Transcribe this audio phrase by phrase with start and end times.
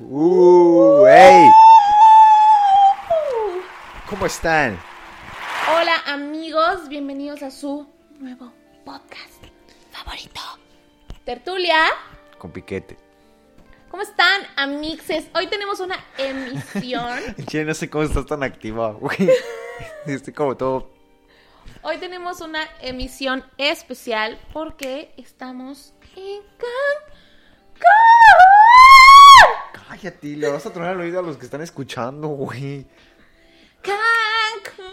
[0.00, 1.06] Uh.
[4.10, 4.76] ¿Cómo están?
[5.72, 7.86] Hola amigos, bienvenidos a su
[8.18, 8.52] nuevo
[8.84, 9.44] podcast
[9.92, 10.40] favorito.
[11.24, 11.76] Tertulia.
[12.38, 12.98] Con piquete.
[13.88, 15.26] ¿Cómo están, amixes?
[15.32, 17.20] Hoy tenemos una emisión.
[17.46, 19.30] Che, no sé cómo estás tan activa, güey.
[20.06, 20.90] Estoy como todo.
[21.82, 27.14] Hoy tenemos una emisión especial porque estamos en Cancún.
[29.94, 32.84] Cállate, le vas a tronar el oído a los que están escuchando, güey.
[33.80, 34.90] Cancún.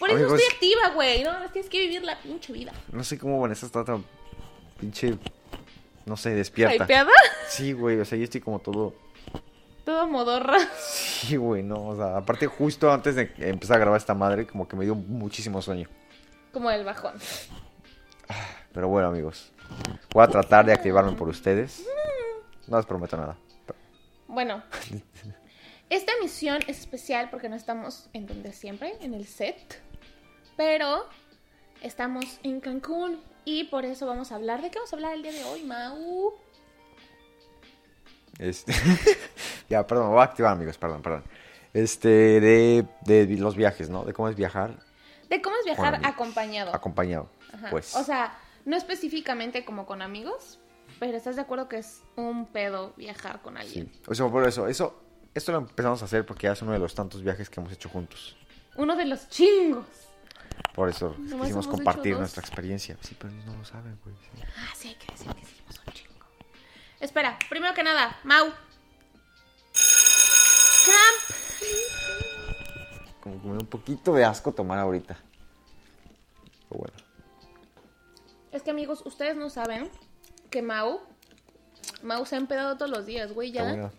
[0.00, 0.40] Por eso Amigos.
[0.40, 1.22] estoy activa, güey.
[1.22, 2.72] No, no tienes que vivir la pinche vida.
[2.90, 4.04] No sé cómo Vanessa está tan
[4.80, 5.16] pinche.
[6.06, 6.82] No sé, despierta.
[6.82, 7.12] ¿Hypeada?
[7.48, 8.94] Sí, güey, o sea, yo estoy como todo.
[9.84, 10.58] Todo modorra.
[10.76, 14.66] Sí, güey, no, o sea, aparte justo antes de empezar a grabar esta madre, como
[14.66, 15.88] que me dio muchísimo sueño.
[16.52, 17.14] Como el bajón.
[18.72, 19.52] Pero bueno, amigos,
[20.12, 21.86] voy a tratar de activarme por ustedes.
[22.66, 23.36] No les prometo nada.
[24.34, 24.62] Bueno,
[25.90, 29.80] esta emisión es especial porque no estamos en donde siempre, en el set,
[30.56, 31.08] pero
[31.82, 34.60] estamos en Cancún y por eso vamos a hablar.
[34.60, 36.34] ¿De qué vamos a hablar el día de hoy, Mau?
[38.38, 38.72] Este...
[39.68, 41.24] ya, perdón, voy a activar, amigos, perdón, perdón.
[41.72, 42.08] Este,
[42.40, 44.04] de, de los viajes, ¿no?
[44.04, 44.78] De cómo es viajar
[45.28, 46.74] De cómo es viajar acompañado.
[46.74, 47.28] acompañado.
[47.52, 47.70] Ajá.
[47.70, 50.58] Pues, O sea, no específicamente como con amigos,
[50.98, 53.90] pero ¿estás de acuerdo que es un pedo viajar con alguien?
[53.92, 54.02] sí.
[54.06, 55.00] O sea, por eso, eso,
[55.34, 57.72] esto lo empezamos a hacer porque ya es uno de los tantos viajes que hemos
[57.72, 58.36] hecho juntos.
[58.76, 59.86] Uno de los chingos.
[60.74, 62.96] Por eso quisimos compartir nuestra experiencia.
[63.00, 64.14] Sí, pero ellos no lo saben, güey.
[64.16, 64.42] sí.
[64.56, 66.14] Ah, sí, hay que decir que hicimos un chingo.
[67.00, 68.46] Espera, primero que nada, Mau.
[70.86, 71.36] Camp.
[73.20, 75.16] Como que me da un poquito de asco tomar ahorita.
[76.68, 76.94] Pero bueno.
[78.52, 79.90] Es que amigos, ustedes no saben
[80.54, 81.00] que Mau.
[82.02, 83.64] Mau se ha empedado todos los días, güey, ya.
[83.64, 83.90] bueno.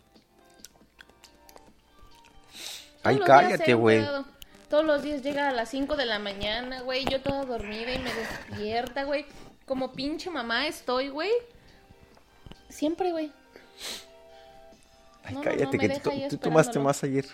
[3.04, 4.08] Ay, cállate, güey.
[4.70, 7.04] Todos los días llega a las 5 de la mañana, güey.
[7.06, 9.26] Yo toda dormida y me despierta, güey.
[9.66, 11.30] Como pinche mamá estoy, güey.
[12.70, 13.34] Siempre, güey.
[15.24, 17.26] Ay, No, cállate, no, que tú, tú tomaste más ayer.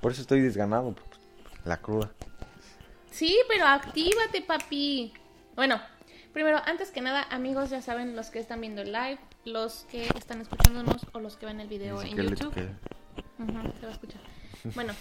[0.00, 0.96] Por eso estoy desganado.
[1.64, 2.10] La cruda.
[3.10, 5.14] Sí, pero actívate, papi.
[5.54, 5.80] Bueno,
[6.34, 10.06] primero, antes que nada, amigos, ya saben los que están viendo el live, los que
[10.08, 12.52] están escuchándonos o los que ven el video en YouTube.
[13.38, 14.20] Ujú, se va a escuchar.
[14.74, 14.92] Bueno,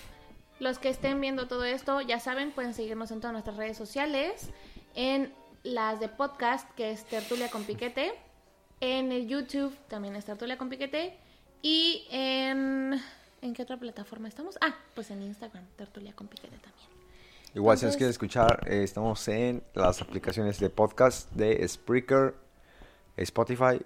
[0.60, 4.52] los que estén viendo todo esto, ya saben, pueden seguirnos en todas nuestras redes sociales,
[4.96, 5.34] en
[5.64, 8.14] las de podcast, que es Tertulia con Piquete,
[8.80, 11.18] en el YouTube también es Tertulia con Piquete,
[11.62, 13.02] y en...
[13.42, 14.58] ¿En qué otra plataforma estamos?
[14.62, 16.93] Ah, pues en Instagram, Tertulia con Piquete también.
[17.56, 22.34] Igual, si nos Entonces- quieren escuchar, eh, estamos en las aplicaciones de podcast de Spreaker,
[23.18, 23.80] Spotify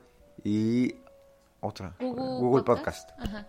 [0.44, 0.96] y
[1.60, 1.94] otra.
[2.00, 3.10] Google, Podcast.
[3.20, 3.46] Ajá.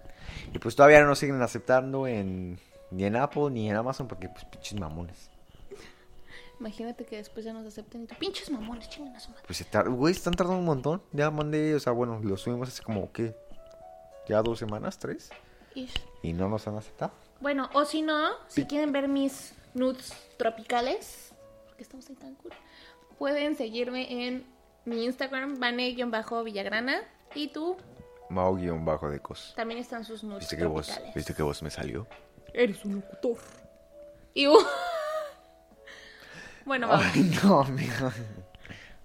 [0.53, 2.59] Y pues todavía no nos siguen aceptando en
[2.91, 5.31] ni en Apple ni en Amazon porque pues pinches mamones.
[6.59, 9.45] Imagínate que después ya nos acepten y tú, pinches mamones, chingan a su madre.
[9.47, 11.01] Pues se tar- güey, están tardando un montón.
[11.13, 13.37] Ya mandé, o sea, bueno, lo subimos hace como, ¿qué?
[14.29, 15.31] Ya dos semanas, tres.
[15.77, 15.95] Ish.
[16.23, 17.13] Y no nos han aceptado.
[17.41, 21.33] Bueno, o si no, si quieren ver mis nudes tropicales,
[21.67, 22.53] porque estamos en Cancún,
[23.19, 24.47] pueden seguirme en
[24.85, 27.03] mi Instagram, vane-villagrana.
[27.35, 27.77] Y tú,
[28.31, 29.53] Mao guion bajo de cos.
[29.57, 31.15] también están sus nudes ¿Viste que tropicales.
[31.15, 32.07] ¿Viste que voz me salió?
[32.53, 33.39] Eres un locutor.
[34.35, 34.59] Y uh,
[36.65, 37.07] Bueno, vamos.
[37.15, 38.13] Ay, no, amigo.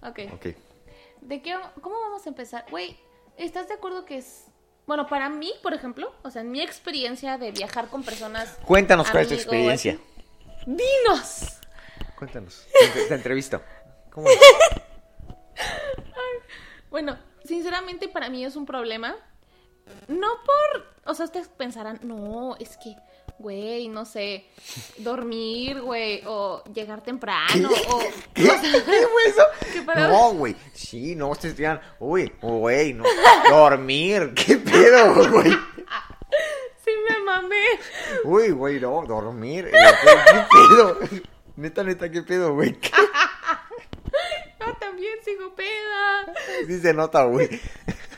[0.02, 0.20] Ok.
[0.34, 0.46] Ok.
[1.22, 2.66] ¿De qué, ¿Cómo vamos a empezar?
[2.70, 2.96] Güey,
[3.38, 4.44] ¿estás de acuerdo que es...
[4.86, 8.58] Bueno, para mí, por ejemplo, o sea, en mi experiencia de viajar con personas...
[8.66, 9.92] Cuéntanos cuál es tu experiencia.
[9.92, 10.02] así,
[10.66, 11.58] ¡Dinos!
[12.16, 12.66] Cuéntanos.
[13.08, 13.60] Te, entrevisto.
[14.10, 14.38] ¿Cómo es?
[16.90, 19.16] Bueno, sinceramente para mí es un problema.
[20.06, 20.94] No por...
[21.06, 22.94] O sea, ustedes pensarán, no, es que,
[23.36, 24.46] güey, no sé,
[24.98, 27.98] dormir, güey, o llegar temprano, o...
[28.32, 28.44] ¿Qué?
[28.44, 29.42] ¿Qué fue eso?
[29.72, 30.54] ¿Qué No, güey.
[30.72, 33.02] Sí, no, ustedes dirán, uy, güey, no.
[33.50, 35.50] Dormir, ¿qué pedo, güey?
[37.42, 37.64] Mamé.
[38.24, 39.66] Uy, güey, no, dormir.
[39.66, 40.38] Eh, ¿Qué
[40.68, 40.98] pedo?
[41.56, 42.78] Neta, neta, ¿qué pedo, güey?
[44.60, 46.32] Yo también sigo peda.
[46.66, 47.48] Sí se nota, güey.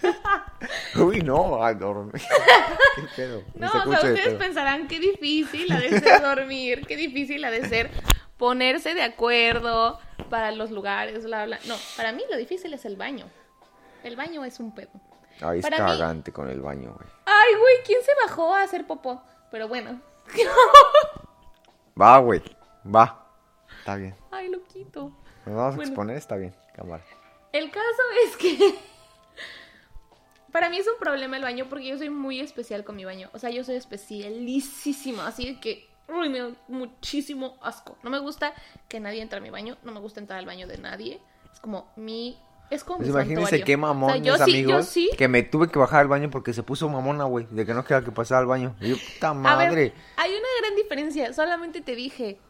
[0.96, 2.22] Uy, no, a dormir.
[2.94, 3.42] ¿Qué pedo?
[3.54, 4.38] No, o sea, ustedes pedo.
[4.38, 7.90] pensarán qué difícil ha de ser dormir, qué difícil ha de ser
[8.36, 9.98] ponerse de acuerdo
[10.30, 11.58] para los lugares, bla, bla.
[11.66, 13.26] No, para mí lo difícil es el baño.
[14.04, 14.90] El baño es un pedo.
[15.40, 17.08] Ay, es para mí- cagante con el baño, güey.
[17.26, 19.22] Ay, güey, ¿quién se bajó a hacer popó?
[19.50, 20.00] Pero bueno.
[22.00, 22.42] Va, güey.
[22.94, 23.26] Va.
[23.78, 24.14] Está bien.
[24.30, 25.12] Ay, lo quito.
[25.44, 26.54] Nos vamos a exponer, está bien.
[26.74, 27.04] Cámara.
[27.52, 28.58] El caso es que
[30.52, 33.28] Para mí es un problema el baño porque yo soy muy especial con mi baño.
[33.32, 35.26] O sea, yo soy especialísima.
[35.26, 37.96] Así que, uy, me da muchísimo asco.
[38.02, 38.54] No me gusta
[38.88, 39.76] que nadie entre a mi baño.
[39.82, 41.20] No me gusta entrar al baño de nadie.
[41.52, 42.38] Es como mi.
[42.68, 43.64] Es como Pues imagínense santuario.
[43.64, 45.10] qué O sea, mamón, yo mis sí, yo amigos, sí.
[45.16, 47.84] que me tuve que bajar al baño porque se puso mamona, güey, de que no
[47.84, 48.74] quería que pasara al baño.
[48.80, 49.74] Y yo, puta A madre.
[49.74, 51.32] ver, hay una gran diferencia.
[51.32, 52.40] Solamente te dije,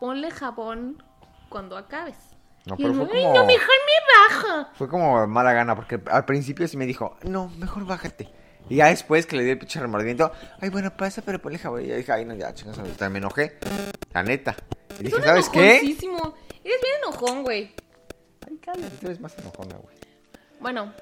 [0.00, 1.02] ponle jabón
[1.50, 2.16] cuando acabes.
[2.64, 4.70] No, Y pero fue "Ay, como- no, mejor me baja.
[4.74, 8.28] Fue como mala gana, porque al principio sí me dijo, no, mejor bájate.
[8.68, 11.84] Y ya después que le di el pinche remordimiento, ay, bueno, pasa, pero ponle jabón.
[11.84, 12.78] Y yo dije, ay, no, ya, chingas,
[13.10, 13.58] me enojé.
[14.12, 14.56] La neta.
[14.98, 15.76] Y dije, ¿sabes qué?
[15.76, 17.72] Eres bien enojón, güey.
[18.66, 19.96] Cállate, tú eres más enojona, güey.
[20.60, 20.92] Bueno,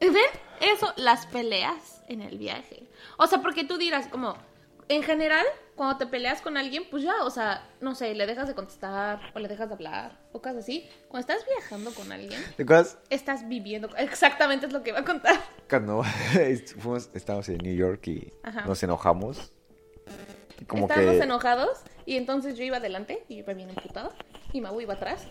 [0.00, 0.12] ¿ven?
[0.60, 2.82] Eso, las peleas en el viaje.
[3.16, 4.36] O sea, porque tú dirás, como,
[4.88, 5.44] en general,
[5.74, 9.20] cuando te peleas con alguien, pues ya, o sea, no sé, le dejas de contestar
[9.34, 10.88] o le dejas de hablar o cosas así.
[11.08, 13.88] Cuando estás viajando con alguien, ¿Te acuerdas estás viviendo.
[13.96, 15.38] Exactamente es lo que iba a contar.
[15.68, 16.02] cuando
[16.78, 18.62] fuimos, estábamos en New York y Ajá.
[18.64, 19.52] nos enojamos?
[20.60, 21.22] Y como Estábamos que...
[21.22, 24.10] enojados y entonces yo iba adelante y yo iba bien emputada
[24.52, 25.26] y Mau iba atrás.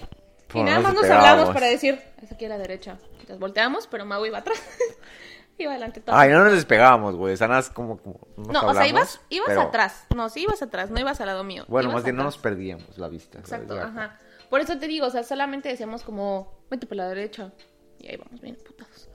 [0.55, 2.97] Y nada más nos hablábamos para decir, es aquí a la derecha.
[3.11, 4.61] Entonces volteamos, pero Mau iba atrás.
[5.57, 6.15] iba adelante todo.
[6.15, 7.33] Ay, no nos despegábamos, güey.
[7.33, 7.97] O sea, nada más como...
[7.97, 10.05] como nos No, o sea, hablamos, ibas, ibas pero- atrás.
[10.15, 11.65] No, sí ibas atrás, no ibas al lado mío.
[11.67, 13.39] Bueno, ibas más bien no nos perdíamos la vista.
[13.39, 14.19] Exacto, ajá.
[14.49, 17.51] Por eso te digo, o sea, solamente decíamos como, vete por la derecha.
[17.99, 19.09] Y ahí vamos bien putados.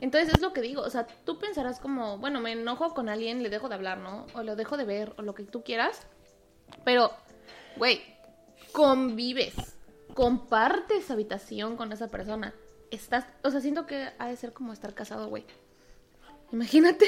[0.00, 3.42] Entonces es lo que digo, o sea, tú pensarás como, bueno, me enojo con alguien,
[3.42, 4.26] le dejo de hablar, ¿no?
[4.34, 6.06] O lo dejo de ver, o lo que tú quieras.
[6.84, 7.12] Pero,
[7.76, 8.02] güey,
[8.72, 9.54] convives,
[10.14, 12.54] compartes habitación con esa persona.
[12.90, 15.44] Estás, o sea, siento que ha de ser como estar casado, güey.
[16.52, 17.06] Imagínate.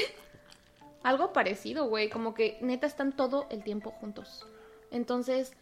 [1.03, 4.45] Algo parecido, güey, como que neta están todo el tiempo juntos.
[4.91, 5.53] Entonces,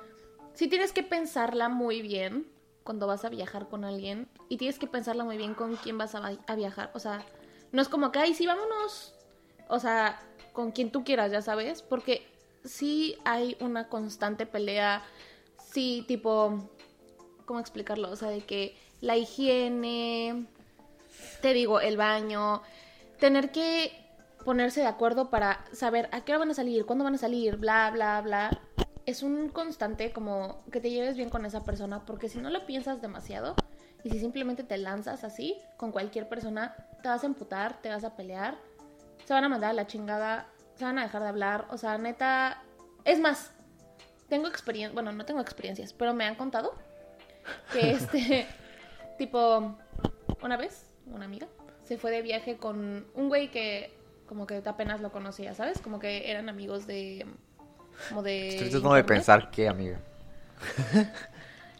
[0.53, 2.47] sí tienes que pensarla muy bien
[2.83, 6.15] cuando vas a viajar con alguien y tienes que pensarla muy bien con quién vas
[6.15, 6.91] a, viajar.
[6.93, 7.23] O sea,
[7.71, 9.13] no es como que, ay, sí, vámonos.
[9.67, 10.19] O sea,
[10.53, 12.27] con quien tú quieras, ya sabes, porque
[12.63, 15.03] sí hay una constante pelea,
[15.57, 16.69] sí, tipo,
[17.45, 18.09] ¿cómo explicarlo?
[18.09, 20.47] O sea, de que la higiene,
[21.41, 22.61] te digo, el baño,
[23.19, 23.91] tener que
[24.43, 27.57] ponerse de acuerdo para saber a qué hora van a salir, cuándo van a salir,
[27.57, 28.61] bla, bla, bla.
[29.05, 32.65] Es un constante como que te lleves bien con esa persona, porque si no lo
[32.65, 33.55] piensas demasiado
[34.03, 38.03] y si simplemente te lanzas así con cualquier persona, te vas a emputar, te vas
[38.03, 38.57] a pelear,
[39.25, 41.97] se van a mandar a la chingada, se van a dejar de hablar, o sea,
[41.97, 42.61] neta,
[43.03, 43.51] es más,
[44.29, 46.73] tengo experiencia, bueno, no tengo experiencias, pero me han contado
[47.71, 48.47] que este,
[49.17, 49.77] tipo,
[50.41, 51.47] una vez, una amiga,
[51.83, 53.93] se fue de viaje con un güey que
[54.27, 55.79] como que apenas lo conocía, ¿sabes?
[55.79, 57.27] Como que eran amigos de...
[58.09, 58.49] Como de...
[58.49, 59.99] Estoy tratando de pensar qué, amiga.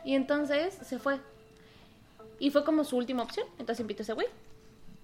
[0.06, 1.20] Y entonces se fue.
[2.38, 3.48] Y fue como su última opción.
[3.58, 4.28] Entonces invitó a ese güey.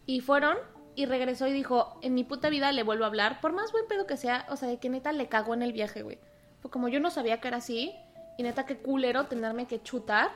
[0.05, 0.57] Y fueron
[0.95, 3.87] y regresó y dijo, en mi puta vida le vuelvo a hablar, por más buen
[3.87, 6.19] pedo que sea, o sea, de que neta le cagó en el viaje, güey.
[6.61, 7.95] Fue como yo no sabía que era así,
[8.37, 10.31] y neta qué culero tenerme que chutar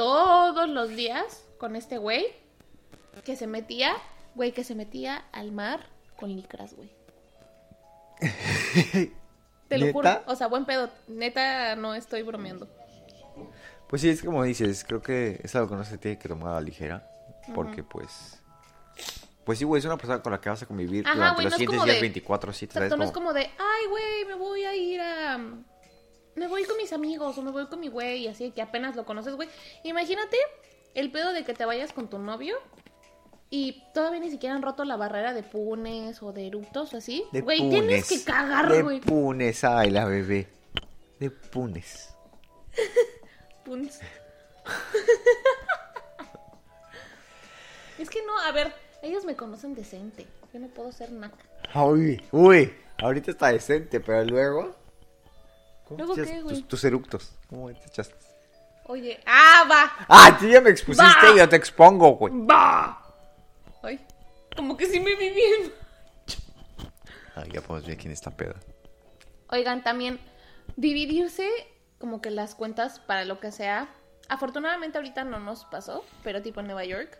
[0.00, 2.24] todos los días con este güey
[3.22, 3.92] que se metía,
[4.34, 6.90] güey, que se metía al mar con licras, güey.
[9.68, 10.22] Te lo juro.
[10.24, 10.88] O sea, buen pedo.
[11.06, 12.66] Neta, no estoy bromeando.
[13.90, 16.48] Pues sí, es como dices, creo que es algo que no se tiene que tomar
[16.48, 17.06] a la ligera.
[17.54, 18.40] Porque pues...
[19.44, 21.50] Pues sí, güey, es una persona con la que vas a convivir Ajá, durante los
[21.50, 22.86] no es siguientes días de- 24 7 ¿sabes?
[22.86, 25.38] Exacto, no es como de, ay, güey, me voy a ir a...
[26.36, 28.96] Me voy con mis amigos o me voy con mi güey, así de que apenas
[28.96, 29.48] lo conoces, güey.
[29.84, 30.36] Imagínate
[30.94, 32.56] el pedo de que te vayas con tu novio
[33.50, 37.24] y todavía ni siquiera han roto la barrera de punes o de eructos o así.
[37.32, 37.80] De Güey, punes.
[37.86, 39.00] tienes que cagar, De güey.
[39.00, 40.48] punes, ay, la bebé.
[41.18, 42.14] De punes.
[43.64, 44.00] Puns.
[47.98, 48.72] es que no, a ver,
[49.02, 50.26] ellos me conocen decente.
[50.52, 51.36] Yo no puedo ser naca.
[51.84, 54.74] Uy, uy, ahorita está decente, pero luego...
[55.90, 56.54] ¿Cómo ¿Luego qué, güey?
[56.54, 57.32] tus, tus eructos?
[57.48, 58.14] ¿Cómo te echaste?
[58.84, 59.92] Oye, ah, va.
[60.08, 61.34] Ah, tú ya me expusiste Va.
[61.34, 62.32] y yo te expongo, güey.
[62.46, 62.96] ¡Va!
[63.82, 63.98] Ay,
[64.56, 65.72] como que sí me vi bien.
[67.34, 68.54] Ah, ya podemos ver quién está peda.
[69.48, 70.20] Oigan, también
[70.76, 71.48] dividirse
[71.98, 73.88] como que las cuentas para lo que sea.
[74.28, 77.18] Afortunadamente ahorita no nos pasó, pero tipo en Nueva York,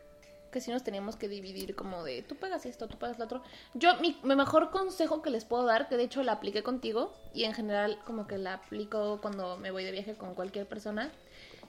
[0.51, 3.43] que sí nos teníamos que dividir como de tú pagas esto, tú pagas lo otro.
[3.75, 7.13] Yo, mi, mi mejor consejo que les puedo dar, que de hecho la apliqué contigo
[7.33, 11.11] y en general como que la aplico cuando me voy de viaje con cualquier persona,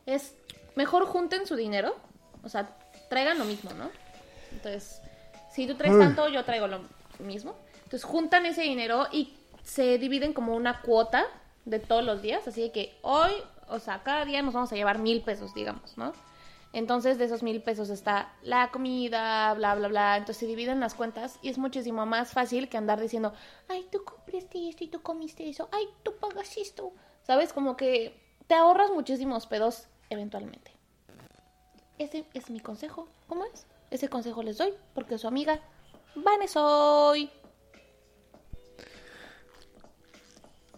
[0.06, 0.36] es
[0.76, 1.96] mejor junten su dinero,
[2.44, 2.76] o sea,
[3.10, 3.90] traigan lo mismo, ¿no?
[4.52, 5.02] Entonces,
[5.52, 6.82] si tú traes tanto, yo traigo lo
[7.20, 7.56] mismo.
[7.84, 9.34] Entonces juntan ese dinero y
[9.64, 11.26] se dividen como una cuota
[11.66, 12.48] de todos los días.
[12.48, 13.32] Así que hoy,
[13.68, 16.14] o sea, cada día nos vamos a llevar mil pesos, digamos, ¿no?
[16.74, 20.18] Entonces, de esos mil pesos está la comida, bla, bla, bla.
[20.18, 23.34] Entonces se dividen las cuentas y es muchísimo más fácil que andar diciendo,
[23.68, 26.94] ay, tú compraste esto y tú comiste eso, ay, tú pagas esto.
[27.24, 27.54] ¿Sabes?
[27.54, 30.72] Como que te ahorras muchísimos pedos eventualmente.
[31.98, 33.08] Ese es mi consejo.
[33.28, 33.68] ¿Cómo es?
[33.92, 35.60] Ese consejo les doy porque su amiga
[36.16, 37.30] Vane soy.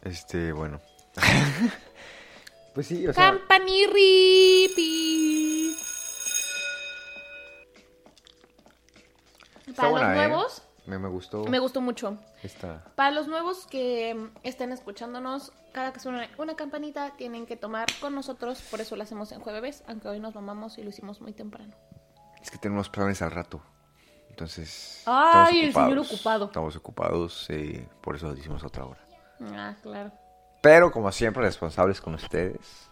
[0.04, 0.82] Este, bueno.
[2.74, 3.32] pues sí, o sea.
[3.32, 5.03] Campanirripi.
[9.88, 10.28] Está Para buena, los ¿eh?
[10.30, 11.44] nuevos, Me, me gustó.
[11.46, 12.18] me gustó mucho.
[12.42, 12.84] Esta.
[12.96, 18.14] Para los nuevos que estén escuchándonos, cada que suene una campanita tienen que tomar con
[18.16, 21.34] nosotros, por eso lo hacemos en jueves, aunque hoy nos mamamos y lo hicimos muy
[21.34, 21.74] temprano.
[22.42, 23.62] Es que tenemos planes al rato.
[24.30, 25.04] Entonces.
[25.06, 26.12] Ay, el estamos señor ocupados.
[26.18, 26.46] ocupado.
[26.46, 27.48] Estamos ocupados,
[28.02, 29.00] por eso lo hicimos a otra hora.
[29.54, 30.12] Ah, claro.
[30.62, 32.90] Pero como siempre, responsables con ustedes.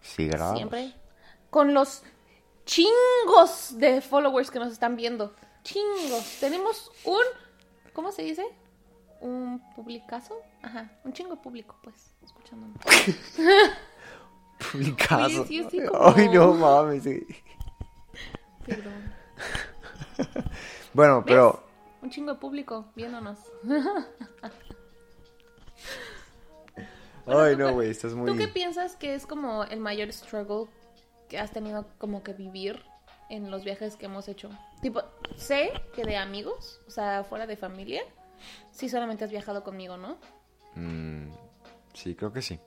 [0.00, 0.58] Sí, grabamos.
[0.58, 0.92] Siempre.
[1.50, 2.02] Con los
[2.64, 5.34] chingos de followers que nos están viendo.
[5.64, 6.36] Chingos.
[6.40, 7.22] Tenemos un.
[7.92, 8.44] ¿Cómo se dice?
[9.20, 10.36] Un publicazo.
[10.62, 10.90] Ajá.
[11.04, 12.76] Un chingo público, pues, escuchándonos.
[14.74, 15.42] Mi caso.
[15.42, 17.02] Oye, sí, sí, como- Ay, no mames.
[17.02, 17.26] sí.
[18.66, 19.14] Perdón.
[20.92, 21.64] Bueno, pero.
[22.02, 23.38] Un chingo de público viéndonos.
[27.26, 28.30] Ay, ¿tú no, güey, estás muy.
[28.30, 30.66] ¿Tú qué piensas que es como el mayor struggle
[31.28, 32.82] que has tenido como que vivir
[33.30, 34.50] en los viajes que hemos hecho?
[34.84, 35.02] Tipo,
[35.34, 38.02] sé que de amigos, o sea, fuera de familia,
[38.70, 40.18] sí solamente has viajado conmigo, ¿no?
[40.74, 41.30] Mm,
[41.94, 42.60] sí, creo que sí.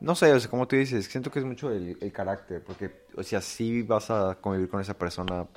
[0.00, 3.04] No sé, o sea, como tú dices, siento que es mucho el, el carácter, porque,
[3.14, 5.48] o sea, sí vas a convivir con esa persona,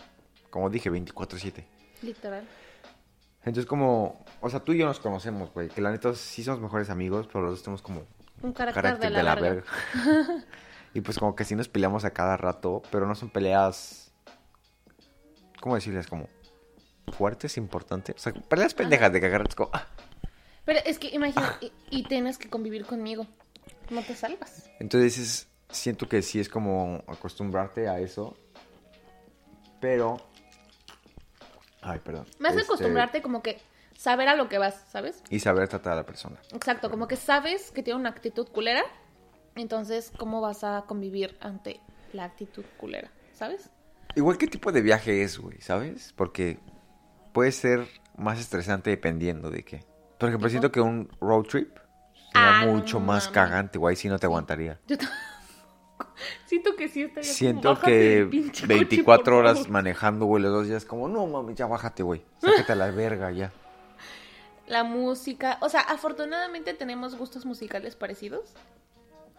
[0.50, 1.64] como dije, 24/7.
[2.02, 2.46] Literal.
[3.46, 6.60] Entonces, como, o sea, tú y yo nos conocemos, güey, que la neta sí somos
[6.60, 8.04] mejores amigos, pero los dos tenemos como
[8.42, 9.64] Un carácter, de la, verga.
[10.94, 14.03] y pues como que sí nos peleamos a cada rato, pero no son peleas,
[15.64, 16.08] ¿cómo decirles?
[16.08, 16.28] Como
[17.14, 18.18] fuertes, importantes.
[18.18, 19.88] O sea, peleas pendejas de cagar, es como, ah.
[20.66, 23.26] Pero es que imagina, y, y tienes que convivir conmigo.
[23.90, 24.70] No te salvas.
[24.82, 28.36] Entonces es- siento que sí es como acostumbrarte a eso.
[29.80, 30.18] Pero.
[31.82, 32.26] Ay, perdón.
[32.40, 33.62] Más que Este, acostumbrarte como que
[33.98, 35.24] saber a lo que vas, ¿sabes?
[35.30, 36.40] Y saber tratar a la persona.
[36.54, 38.84] Exacto, como que sabes que tiene una actitud culera.
[39.56, 41.80] Entonces, ¿cómo vas a convivir ante
[42.12, 43.12] la actitud culera?
[43.34, 43.70] ¿Sabes?
[44.16, 46.14] Igual qué tipo de viaje es, güey, ¿sabes?
[46.16, 46.60] Porque
[47.34, 49.84] puede ser más estresante dependiendo de qué.
[50.20, 51.70] Por ejemplo, siento que un road trip
[52.32, 54.80] sería Ah, no mucho más cagante, güey, si no te aguantaría.
[54.88, 54.96] Yo
[56.46, 59.70] siento que sí estaría Siento "Bájate que del pinche coche, 24 por horas favor".
[59.70, 62.24] manejando, güey, los dos días, como, no mami, ya bájate, güey.
[62.42, 63.52] Sácate a la verga ya.
[64.68, 68.54] La música, o sea, afortunadamente tenemos gustos musicales parecidos.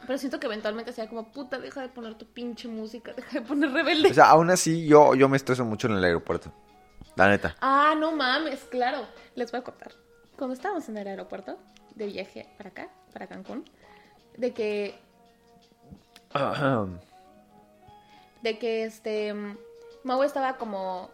[0.06, 3.46] Pero siento que eventualmente sea como, puta, deja de poner tu pinche música, deja de
[3.46, 4.10] poner rebelde.
[4.10, 6.52] O sea, aún así, yo, yo me estreso mucho en el aeropuerto.
[7.16, 7.56] La neta.
[7.60, 9.06] Ah, no mames, claro.
[9.34, 9.92] Les voy a contar.
[10.36, 11.58] Cuando estábamos en el aeropuerto,
[11.94, 13.64] de viaje para acá, para Cancún,
[14.36, 14.98] de que,
[18.42, 19.32] de que este,
[20.02, 21.10] Mau estaba como,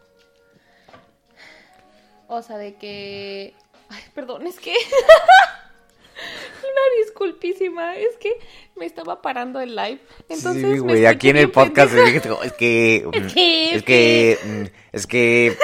[2.29, 3.55] o sea, de que,
[3.91, 4.75] ay, perdón, es que,
[7.21, 8.33] disculpísima, es que
[8.77, 10.00] me estaba parando el live.
[10.29, 12.37] Entonces, sí, güey, aquí en el podcast pendeja.
[12.45, 15.57] es que, mm, Es que, es que, mm, es que,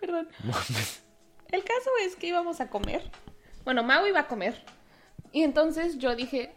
[0.00, 0.28] Perdón.
[1.52, 3.08] El caso es que íbamos a comer.
[3.64, 4.62] Bueno, Mau iba a comer.
[5.32, 6.52] Y entonces yo dije,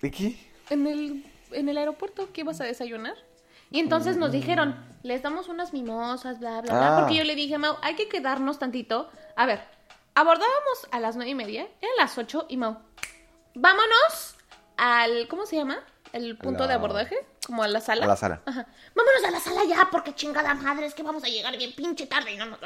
[0.00, 0.36] ¿de qué?
[0.70, 3.16] en el, en el aeropuerto, ¿qué ibas a desayunar?
[3.70, 6.96] Y entonces nos dijeron, les damos unas mimosas, bla, bla, bla.
[6.96, 7.00] Ah.
[7.00, 9.10] Porque yo le dije, Mau, hay que quedarnos tantito.
[9.36, 9.60] A ver,
[10.20, 12.78] abordábamos a las nueve y media, eran las ocho, y Mau,
[13.54, 14.36] vámonos
[14.76, 15.78] al, ¿cómo se llama?
[16.12, 18.04] El punto La- de abordaje, como a la sala.
[18.04, 18.40] A la sala.
[18.46, 18.66] Ajá.
[18.94, 22.06] Vámonos a la sala ya, porque chingada madre, es que vamos a llegar bien pinche
[22.06, 22.58] tarde y no nos...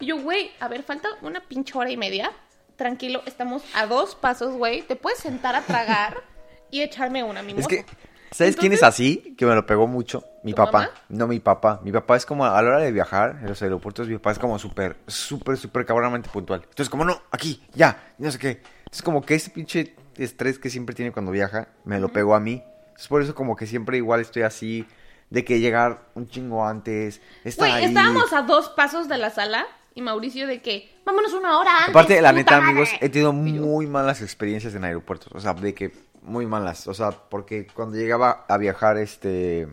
[0.00, 2.32] Y yo, güey, a ver, falta una pinche hora y media.
[2.76, 4.82] Tranquilo, estamos a dos pasos, güey.
[4.82, 6.22] Te puedes sentar a tragar
[6.70, 7.62] y echarme una mimosa.
[7.62, 7.86] Es que,
[8.32, 9.34] ¿sabes quién es así?
[9.38, 10.24] Que me lo pegó mucho.
[10.42, 10.78] Mi ¿Tu papá.
[10.78, 10.90] mamá?
[11.08, 11.80] No, mi papá.
[11.84, 14.38] Mi papá es como, a la hora de viajar en los aeropuertos, mi papá es
[14.38, 16.62] como súper, súper, súper cabronamente puntual.
[16.62, 18.62] Entonces, como, no, aquí, ya, no sé qué.
[18.90, 22.40] Es como que ese pinche estrés que siempre tiene cuando viaja, me lo pegó a
[22.40, 22.62] mí.
[22.96, 24.86] Es por eso como que siempre igual estoy así,
[25.30, 27.20] de que llegar un chingo antes,
[27.56, 31.78] Güey, estábamos a dos pasos de la sala y Mauricio de que, vámonos una hora
[31.78, 31.90] antes.
[31.90, 32.70] Aparte, la neta, madre".
[32.70, 35.32] amigos, he tenido muy malas experiencias en aeropuertos.
[35.32, 36.86] O sea, de que muy malas.
[36.86, 39.68] O sea, porque cuando llegaba a viajar este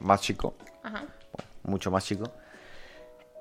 [0.00, 1.04] más chico, Ajá.
[1.62, 2.24] mucho más chico.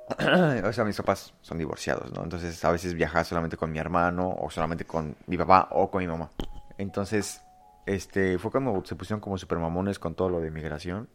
[0.64, 2.24] o sea, mis papás son divorciados, ¿no?
[2.24, 6.02] Entonces a veces viajaba solamente con mi hermano, o solamente con mi papá, o con
[6.02, 6.30] mi mamá.
[6.78, 7.42] Entonces,
[7.86, 11.10] este, fue cuando se pusieron como super mamones con todo lo de migración.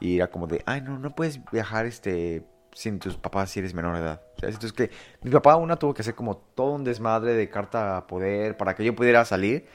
[0.00, 3.72] Y era como de, ay, no, no puedes viajar, este, sin tus papás si eres
[3.72, 4.20] menor de edad.
[4.38, 4.56] ¿sabes?
[4.56, 4.90] Entonces que
[5.22, 8.74] mi papá una tuvo que hacer como todo un desmadre de carta a poder para
[8.74, 9.66] que yo pudiera salir.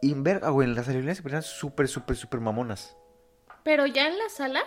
[0.00, 2.96] Y en verga, güey, las aerolíneas se ponían súper, súper, súper mamonas.
[3.62, 4.62] Pero ya en la sala,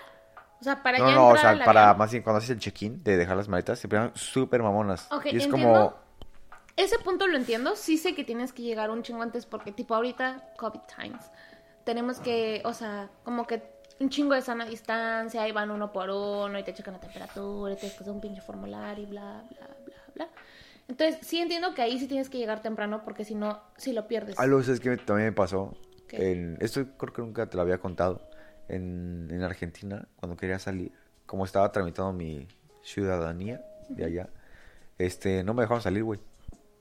[0.60, 1.98] o sea, para No, ya no, o sea, para avión.
[1.98, 5.12] más bien cuando haces el check-in de dejar las maletas, se ponían súper mamonas.
[5.12, 5.52] Ok, y es entiendo.
[5.52, 5.96] como,
[6.76, 7.76] Ese punto lo entiendo.
[7.76, 11.32] Sí sé que tienes que llegar un chingo antes porque, tipo, ahorita, COVID times.
[11.84, 13.62] Tenemos que, o sea, como que
[14.00, 17.74] un chingo de sana distancia, y van uno por uno, y te checan la temperatura,
[17.74, 20.28] y tienes que hacer un pinche formulario, y bla, bla, bla, bla.
[20.88, 24.08] Entonces, sí entiendo que ahí sí tienes que llegar temprano porque si no, sí lo
[24.08, 24.38] pierdes.
[24.38, 25.74] algo es que también me pasó.
[26.10, 28.22] Esto creo que nunca te lo había contado.
[28.68, 30.92] En, en Argentina, cuando quería salir,
[31.26, 32.48] como estaba tramitando mi
[32.82, 34.30] ciudadanía de allá,
[34.98, 36.20] este, no me dejaron salir, güey.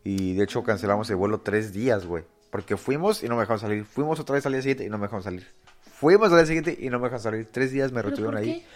[0.04, 2.24] Y de hecho cancelamos el vuelo tres días, güey.
[2.50, 3.84] Porque fuimos y no me dejaron salir.
[3.84, 5.46] Fuimos otra vez al día siguiente y no me dejaron salir.
[5.80, 7.48] Fuimos al día siguiente y no me dejaron salir.
[7.50, 8.66] Tres días me ¿Pero retuvieron por ahí.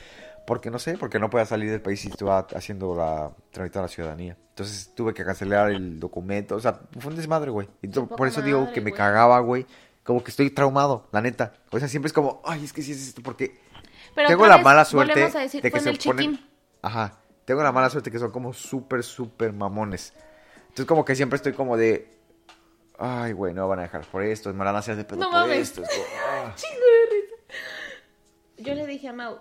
[0.47, 3.89] Porque no sé, porque no podía salir del país y estaba haciendo la tramitar la
[3.89, 4.37] ciudadanía.
[4.51, 6.55] Entonces tuve que cancelar el documento.
[6.55, 7.69] O sea, fue un desmadre, güey.
[7.83, 8.99] Y por eso digo madre, que me güey.
[8.99, 9.67] cagaba, güey.
[10.07, 11.55] Como que estoy traumado, la neta.
[11.71, 13.59] O sea, siempre es como, ay, es que sí es esto, porque
[14.15, 16.39] Pero tengo la mala suerte a decir, de que se ponen.
[16.81, 17.19] Ajá.
[17.45, 20.13] Tengo la mala suerte que son como súper, súper mamones.
[20.63, 22.09] Entonces, como que siempre estoy como de.
[22.99, 24.53] Ay, güey, no me van a dejar por esto.
[24.53, 25.59] Me van a hacer de pedo No por mames.
[25.59, 25.83] esto.
[25.83, 26.55] es como, ah.
[26.55, 27.59] Chingo de risa.
[28.59, 29.39] Yo le dije a Mau,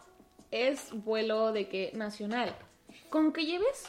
[0.52, 2.56] es vuelo de que nacional.
[3.10, 3.86] Con que lleves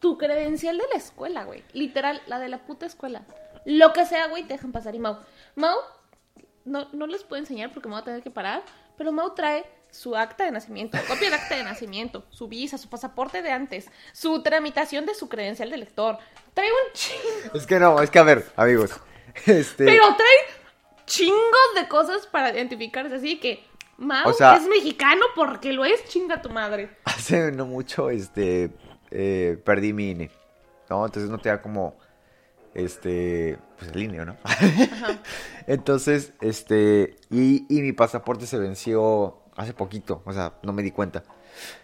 [0.00, 1.64] tu credencial de la escuela, güey.
[1.72, 3.24] Literal, la de la puta escuela.
[3.64, 4.94] Lo que sea, güey, te dejan pasar.
[4.94, 5.18] Y Mau,
[5.54, 5.76] Mau,
[6.64, 8.62] no, no les puedo enseñar porque me voy a tener que parar,
[8.96, 12.88] pero Mau trae su acta de nacimiento, copia de acta de nacimiento, su visa, su
[12.88, 16.18] pasaporte de antes, su tramitación de su credencial de lector.
[16.52, 17.54] Trae un chingo.
[17.54, 18.90] Es que no, es que a ver, amigos.
[19.46, 19.84] Este.
[19.84, 20.36] Pero trae
[21.06, 23.16] chingos de cosas para identificarse.
[23.16, 23.64] Así que,
[23.96, 26.90] Mau O sea- es mexicano porque lo es, chinga tu madre.
[27.04, 28.70] Hace no mucho, este,
[29.10, 30.30] eh, perdí mi INE,
[30.88, 31.04] ¿no?
[31.04, 31.96] Entonces no te da como,
[32.74, 34.36] este, pues el INE, ¿no?
[35.66, 40.90] Entonces, este, y, y mi pasaporte se venció hace poquito, o sea, no me di
[40.90, 41.22] cuenta.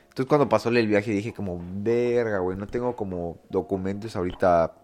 [0.09, 4.75] Entonces cuando pasó el viaje dije como, verga, güey, no tengo como documentos ahorita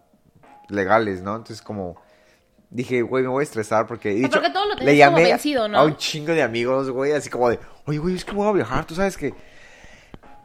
[0.68, 1.36] legales, ¿no?
[1.36, 1.96] Entonces como...
[2.68, 4.28] Dije, güey, me voy a estresar porque...
[4.52, 5.78] todo lo le como llamé vencido, ¿no?
[5.78, 8.52] a un chingo de amigos, güey, así como de, oye, güey, es que voy a
[8.52, 9.34] viajar, tú sabes que...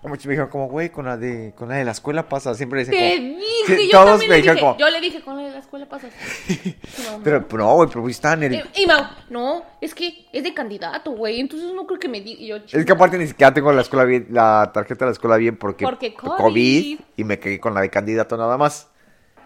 [0.01, 2.83] Como me dijeron, como, güey, con la de, con la de la escuela pasa, siempre
[2.85, 4.59] Te dicen dije, Sí, yo todos también me le dije.
[4.59, 7.19] como- Yo le dije, con la de la escuela no.
[7.23, 8.67] Pero, no, güey, pero estaba nervioso.
[8.75, 12.19] Y, y Mau, no, es que es de candidato, güey, entonces no creo que me
[12.21, 12.57] diga.
[12.71, 15.55] Es que aparte ni siquiera tengo la escuela bien, la tarjeta de la escuela bien
[15.57, 16.99] porque, Porque COVID.
[17.17, 18.89] y me quedé con la de candidato nada más.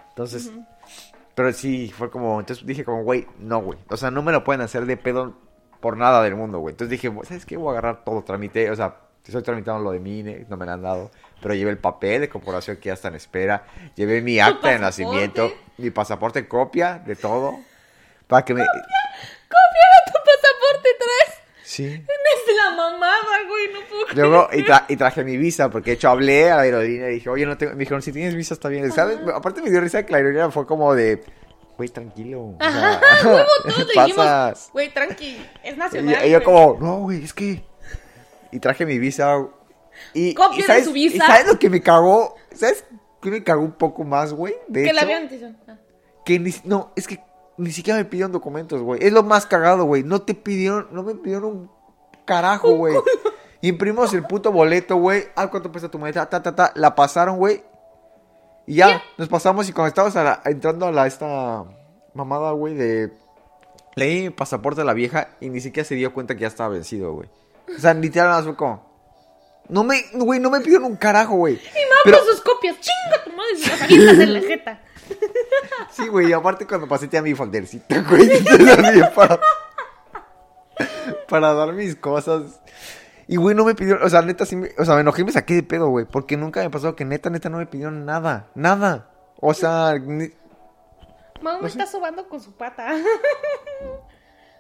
[0.09, 0.51] Entonces,
[1.35, 3.77] pero sí, fue como, entonces dije como, güey, no, güey.
[3.89, 5.33] O sea, no me lo pueden hacer de pedo
[5.81, 6.71] por nada del mundo, güey.
[6.71, 7.57] Entonces dije, ¿sabes qué?
[7.57, 8.95] Voy a agarrar todo, tramité, o sea,
[9.31, 11.11] estoy tramitando lo de mi INE, no me lo han dado.
[11.41, 13.65] Pero llevé el papel de corporación que ya está en espera.
[13.95, 17.59] Llevé mi acta de nacimiento, mi pasaporte, copia de todo.
[18.27, 18.61] Para que me...
[18.61, 21.41] Copia de tu pasaporte traes.
[21.63, 21.85] Sí.
[21.85, 24.05] Es la mamada, güey, no puedo.
[24.15, 27.15] Luego, y, tra- y traje mi visa, porque de hecho hablé a la aerolínea y
[27.15, 27.73] dije, oye, no tengo.
[27.73, 28.91] Me dijeron, si tienes visa está bien.
[28.91, 29.19] ¿Sabes?
[29.33, 31.23] Aparte me dio risa que la aerolínea fue como de,
[31.77, 32.41] güey, tranquilo.
[32.41, 34.69] o sea, Ajá, huevo, todos le dijimos, pasas.
[34.71, 36.25] güey, tranqui, es Y, nacional.
[36.25, 36.43] y yo güey.
[36.45, 37.63] como, no, güey, es que.
[38.55, 39.45] Y traje mi visa.
[40.13, 41.15] Y, Copia y de ¿sabes, su visa.
[41.17, 42.35] ¿Y sabes lo que me cagó?
[42.53, 42.85] ¿Sabes
[43.21, 44.55] qué me cagó un poco más, güey?
[44.67, 45.77] De Que hecho, la avión te hizo- ah.
[46.23, 47.19] que ni, no, es que
[47.57, 49.03] ni siquiera me pidieron documentos, güey.
[49.03, 50.03] Es lo más cagado, güey.
[50.03, 51.71] No te pidieron, no me pidieron un
[52.25, 52.95] carajo, güey.
[53.61, 55.25] Imprimimos el puto boleto, güey.
[55.35, 56.29] Ah, ¿cuánto pesa tu maleta?
[56.29, 56.71] Ta, ta, ta.
[56.75, 57.63] La pasaron, güey.
[58.67, 61.65] Y ya, nos pasamos y cuando estábamos a la- entrando a la, esta
[62.13, 63.11] mamada, güey, de...
[63.95, 66.69] Leí mi pasaporte a la vieja y ni siquiera se dio cuenta que ya estaba
[66.69, 67.29] vencido, güey.
[67.75, 68.85] O sea, literal, nada más fue como...
[69.67, 71.55] No me, güey, no me pidieron un carajo, güey.
[71.55, 73.55] Y Mau Pero- con sus copias, chinga tu madre,
[73.87, 74.81] si las en la jeta.
[75.91, 78.29] Sí, güey, y aparte cuando pasé tenía mi foldercito, güey.
[79.15, 79.39] para,
[81.27, 82.59] para dar mis cosas.
[83.27, 85.25] Y, güey, no me pidieron, o sea, neta, sí me, o sea, me enojé y
[85.25, 86.05] me saqué de pedo, güey.
[86.05, 89.09] Porque nunca me pasó que neta, neta, no me pidieron nada, nada.
[89.39, 90.31] O sea, ni-
[91.41, 91.79] Mau me sé.
[91.79, 92.93] está sobando con su pata.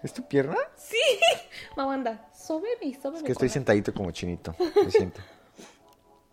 [0.05, 0.55] ¿Es tu pierna?
[0.75, 0.97] Sí.
[1.77, 3.17] Mau anda, sóbeme sóbeme.
[3.17, 5.21] Es que estoy sentadito como chinito, me siento.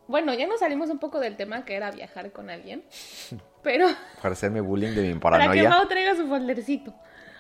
[0.09, 2.85] Bueno, ya nos salimos un poco del tema que era viajar con alguien.
[3.63, 3.87] Pero
[4.21, 5.71] Para hacerme bullying de mi para que paranoia.
[5.71, 6.93] Mau traiga su foldercito.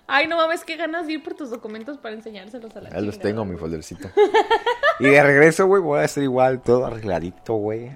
[0.06, 3.00] Ay, no mames, qué ganas de ir por tus documentos para enseñárselos a la Ya
[3.00, 4.08] los tengo, mi foldercito.
[5.00, 7.90] Y de regreso, güey, voy a hacer igual, todo arregladito, güey.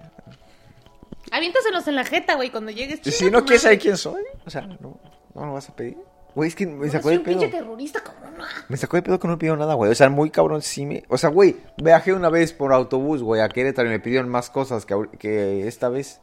[1.31, 3.01] Aviéntaselos en la jeta, güey, cuando llegues.
[3.03, 5.97] Si no quieres saber quién soy, o sea, no, no me lo vas a pedir.
[6.37, 7.39] Güey, es que me sacó de un pedo.
[7.39, 8.03] pinche terrorista
[8.37, 8.45] no.
[8.69, 9.91] Me sacó de pedo que no me pidieron nada, güey.
[9.91, 11.03] O sea, muy cabrón, sí me...
[11.09, 14.51] O sea, güey, viajé una vez por autobús, güey, a Querétaro y me pidieron más
[14.51, 16.21] cosas que, que esta vez.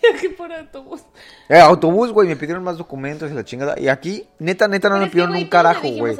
[0.00, 1.02] Viaje por autobús.
[1.48, 3.78] Eh, autobús, güey, me pidieron más documentos y la chingada.
[3.80, 6.16] Y aquí, neta, neta, no Pero me que, pidieron un carajo, güey.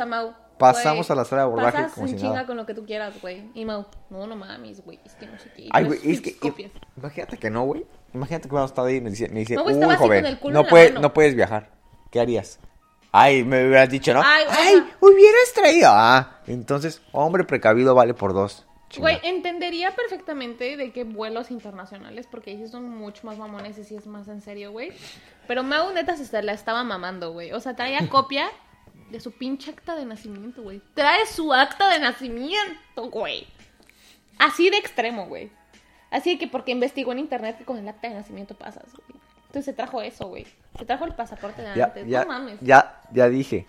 [0.58, 2.46] Pasamos a la sala de abordaje pasas como en si chinga nada.
[2.46, 3.50] con lo que tú quieras, güey.
[3.54, 5.68] Y Mau, no, no mames, güey, es que no sé qué.
[5.70, 6.36] Ay, güey, es que...
[6.36, 6.72] copias.
[6.96, 7.86] Imagínate que no, güey.
[8.14, 10.66] Imagínate que vamos a estar ahí y me dice, me dice No, uy, joven, no,
[10.66, 11.02] puede- mano".
[11.02, 11.70] no puedes viajar.
[12.10, 12.58] ¿Qué harías?
[13.12, 14.22] Ay, me hubieras dicho, ¿no?
[14.24, 14.44] Ay,
[15.00, 15.88] hubieras traído.
[15.90, 18.66] Ah, entonces, hombre precavido vale por dos.
[18.98, 23.84] Güey, entendería perfectamente de que vuelos internacionales, porque ahí sí son mucho más mamones y
[23.84, 24.92] sí es más en serio, güey.
[25.46, 27.52] Pero Mau neta se la estaba mamando, güey.
[27.52, 28.48] O sea, traía copia
[29.10, 30.80] de su pinche acta de nacimiento, güey.
[30.94, 33.46] Trae su acta de nacimiento, güey.
[34.38, 35.50] Así de extremo, güey.
[36.10, 39.15] Así de que porque investigó en internet que con el acta de nacimiento pasas, güey.
[39.56, 40.46] Entonces se trajo eso, güey.
[40.78, 42.06] Se trajo el pasaporte de ya, antes.
[42.06, 42.58] ya, no mames.
[42.60, 43.66] ya, ya dije.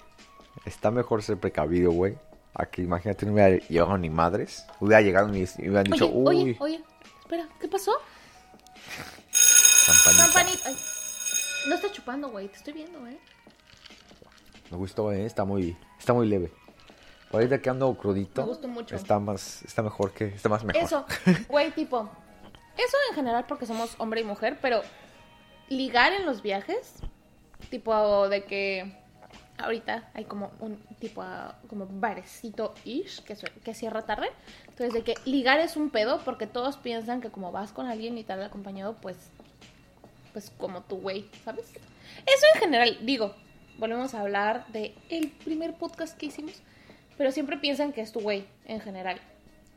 [0.65, 2.17] Está mejor ser precavido, güey.
[2.54, 4.65] Aquí, imagínate, no hubiera llegado ni madres.
[4.82, 6.84] Hubiera llegado y y hubieran dicho, Oye, uy, oye, oye.
[7.21, 7.93] Espera, ¿qué pasó?
[9.86, 10.26] campanita.
[10.26, 10.62] Campanita.
[10.67, 10.78] Ay,
[11.69, 12.50] No estás chupando, güey.
[12.50, 13.17] Te estoy viendo, eh.
[14.69, 15.26] Me gustó, eh.
[15.26, 16.52] Está muy, está muy leve.
[17.32, 18.41] Ahorita que ando crudito.
[18.41, 18.93] Me gustó mucho.
[18.93, 20.84] Está más, está mejor que, está más mejor.
[20.84, 21.06] Eso,
[21.47, 22.10] güey, tipo.
[22.76, 24.82] Eso en general porque somos hombre y mujer, pero
[25.69, 26.95] ligar en los viajes,
[27.69, 28.97] tipo de que
[29.58, 31.23] ahorita hay como un tipo
[31.67, 34.27] como barecito ish que, que cierra tarde.
[34.67, 38.17] Entonces de que ligar es un pedo porque todos piensan que como vas con alguien
[38.17, 39.17] y tal acompañado, pues
[40.38, 41.65] pues como tu güey, ¿sabes?
[41.71, 43.34] Eso en general, digo,
[43.80, 46.53] volvemos a hablar de el primer podcast que hicimos,
[47.17, 49.19] pero siempre piensan que es tu güey en general.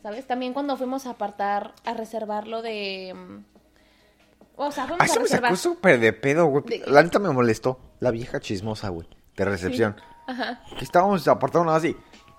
[0.03, 0.27] ¿Sabes?
[0.27, 3.43] También cuando fuimos a apartar, a reservarlo de...
[4.63, 5.57] O sea, fuimos Ah, a eso me reservar...
[5.57, 6.65] sacó súper de pedo, güey.
[6.65, 7.81] De- La neta me molestó.
[7.99, 9.09] La vieja chismosa, güey.
[9.37, 9.97] De recepción.
[10.27, 10.63] Ajá.
[10.79, 11.97] Que estábamos apartando nada así.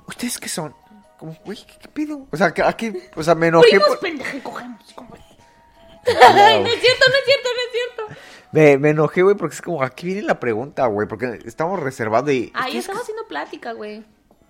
[0.07, 0.75] ¿Ustedes qué son?
[1.17, 2.27] Como, güey, ¿qué, qué pedo?
[2.31, 3.69] O sea, que aquí, o sea, me enojé.
[3.69, 4.93] Primos por- pendeja y cogemos.
[4.93, 5.21] ¿cómo es?
[6.07, 7.71] Ay, no es cierto, no es cierto, no es
[8.07, 8.21] cierto.
[8.51, 11.07] Me, me enojé, güey, porque es como, aquí viene la pregunta, güey.
[11.07, 12.51] Porque estamos reservando y.
[12.53, 14.03] Ahí ¿ustedes estamos haciendo plática, güey.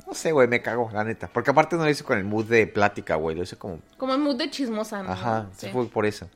[0.08, 1.30] No sé, güey, me cago, la neta.
[1.32, 3.36] Porque aparte no lo hice con el mood de plática, güey.
[3.36, 3.80] Lo hice como.
[3.98, 5.12] Como en mood de chismosa, ¿no?
[5.12, 5.48] Ajá.
[5.56, 5.70] Sí.
[5.72, 6.30] fue por eso.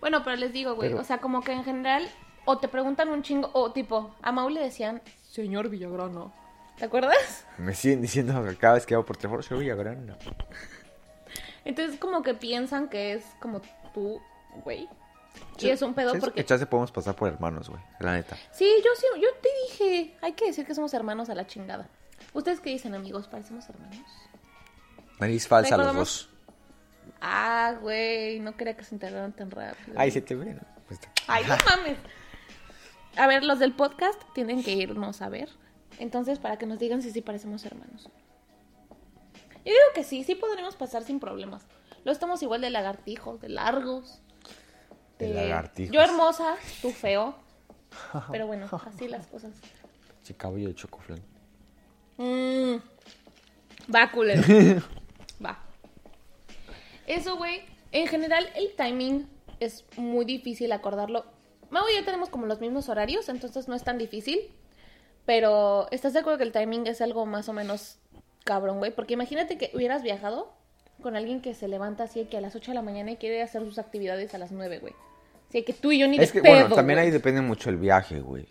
[0.00, 2.08] Bueno, pero les digo, güey, Pero- o sea, como que en general,
[2.44, 6.32] o te preguntan un chingo, o tipo, a Mau le decían, señor Villagrano.
[6.78, 7.44] ¿Te acuerdas?
[7.58, 10.16] Me siguen diciendo que cada vez que hago por teléfono, soy Villagrán.
[11.64, 13.60] Entonces como que piensan que es como
[13.92, 14.20] tú,
[14.64, 14.88] güey.
[15.58, 16.40] Y Sí, es un pedo porque...
[16.40, 17.80] que chance podemos pasar por hermanos, güey.
[18.00, 18.36] La neta.
[18.52, 21.88] Sí, yo sí, yo te dije, hay que decir que somos hermanos a la chingada.
[22.32, 23.28] ¿Ustedes qué dicen, amigos?
[23.28, 23.98] ¿Parecemos hermanos?
[25.18, 26.28] Nariz falsa los dos.
[27.20, 29.94] Ah, güey, no quería que se enteraran tan rápido.
[29.96, 30.54] Ay, se te ve.
[30.54, 30.60] ¿no?
[30.88, 31.00] Pues.
[31.26, 31.98] Ay, no mames.
[33.16, 35.50] A ver, los del podcast tienen que irnos a ver.
[35.98, 38.08] Entonces, para que nos digan si sí parecemos hermanos.
[39.64, 41.66] Yo digo que sí, sí podremos pasar sin problemas.
[42.04, 44.22] Lo estamos igual de lagartijos, de largos.
[45.18, 45.94] De lagartijos.
[45.94, 47.34] Yo hermosa, tú feo.
[48.32, 49.52] Pero bueno, así las cosas.
[50.22, 51.20] Sí, cabello de chocoflán.
[52.16, 52.76] Mm.
[53.94, 54.42] Va, culero.
[55.44, 55.58] Va.
[57.10, 57.62] Eso, güey.
[57.92, 61.24] En general, el timing es muy difícil acordarlo.
[61.70, 64.38] Mau y yo tenemos como los mismos horarios, entonces no es tan difícil.
[65.26, 67.98] Pero, ¿estás de acuerdo que el timing es algo más o menos
[68.44, 68.94] cabrón, güey?
[68.94, 70.52] Porque imagínate que hubieras viajado
[71.02, 73.42] con alguien que se levanta así que a las 8 de la mañana y quiere
[73.42, 74.94] hacer sus actividades a las 9, güey.
[75.48, 77.06] Así que tú y yo ni Es de que, bueno, también güey.
[77.06, 78.46] ahí depende mucho el viaje, güey.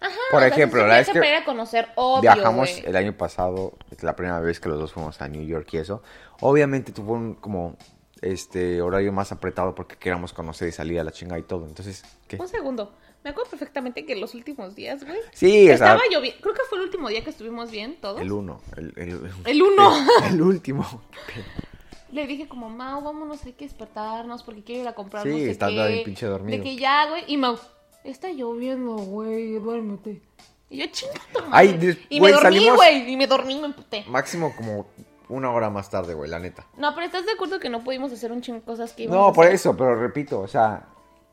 [0.00, 3.74] Ajá, Por ejemplo, la vez que para ir a conocer, obvio, Viajamos el año pasado,
[4.00, 6.02] la primera vez que los dos fuimos a New York y eso.
[6.40, 7.76] Obviamente tuvo un como
[8.22, 11.66] este horario más apretado porque queríamos conocer y salir a la chinga y todo.
[11.66, 12.36] Entonces, ¿qué?
[12.36, 12.92] Un segundo.
[13.22, 15.18] Me acuerdo perfectamente que los últimos días, güey.
[15.32, 16.40] Sí, Estaba lloviendo.
[16.40, 18.20] Creo que fue el último día que estuvimos bien todos.
[18.22, 18.62] el uno.
[18.78, 19.94] El, el- El uno.
[20.24, 20.86] El, el último.
[22.12, 25.36] Le dije como, Mau, vámonos, hay que despertarnos porque quiero ir a comprar Sí, no
[25.36, 26.02] sé estando qué.
[26.04, 26.58] pinche dormido.
[26.58, 27.22] De que ya, güey.
[27.28, 27.56] Y Mau,
[28.04, 30.22] está lloviendo, güey, duérmete.
[30.68, 31.48] Y yo, chingada.
[31.50, 33.10] Ay, des- y güey, me dormí, salimos- güey.
[33.12, 34.04] Y me dormí y me emputé.
[34.08, 34.86] Máximo como
[35.28, 36.66] una hora más tarde, güey, la neta.
[36.76, 39.20] No, pero ¿estás de acuerdo que no pudimos hacer un chingo de cosas que íbamos
[39.20, 39.54] No, a por hacer?
[39.56, 40.86] eso, pero repito, o sea,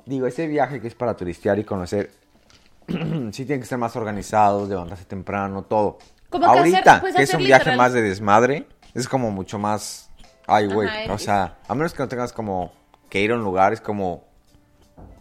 [0.05, 2.11] digo, ese viaje que es para turistear y conocer,
[2.87, 5.97] sí tiene que ser más organizados, levantarse temprano, todo.
[6.29, 7.77] Como que hacer- Ahorita, pues que es hacer un viaje literal.
[7.77, 10.09] más de desmadre, es como mucho más,
[10.47, 12.71] ay, güey, Ajá, o sea, a menos que no tengas como
[13.09, 14.25] que ir a un lugar, es como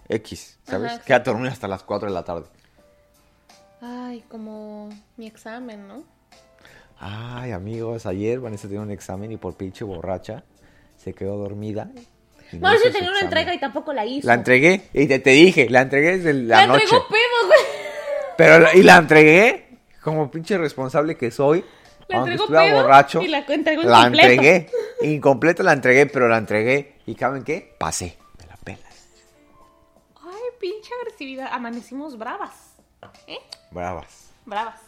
[0.08, 0.92] X, ¿sabes?
[0.92, 2.44] Ajá, Quédate a dormir hasta las 4 de la tarde.
[3.80, 6.04] Ay, como mi examen, ¿no?
[6.98, 10.44] Ay, amigos, ayer Vanessa tenía un examen y por pinche borracha
[10.96, 11.90] se quedó dormida.
[12.52, 14.26] No, yo tenía una entrega y tampoco la hizo.
[14.26, 16.84] La entregué y te, te dije, la entregué desde la, La noche.
[16.84, 17.58] entregó pedo, güey.
[18.38, 21.64] Pero, la- y la entregué, como pinche responsable que soy.
[22.08, 23.20] La aunque entregó pedo borracho.
[23.20, 24.28] y la entregó La incompleto.
[24.28, 24.70] entregué.
[25.02, 26.94] Incompleta la entregué, pero la entregué.
[27.04, 27.74] ¿Y saben qué?
[27.78, 28.16] Pasé.
[30.70, 31.48] Pinche agresividad.
[31.52, 32.74] Amanecimos bravas.
[33.26, 33.38] ¿Eh?
[33.70, 34.30] Bravas.
[34.44, 34.80] Bravas.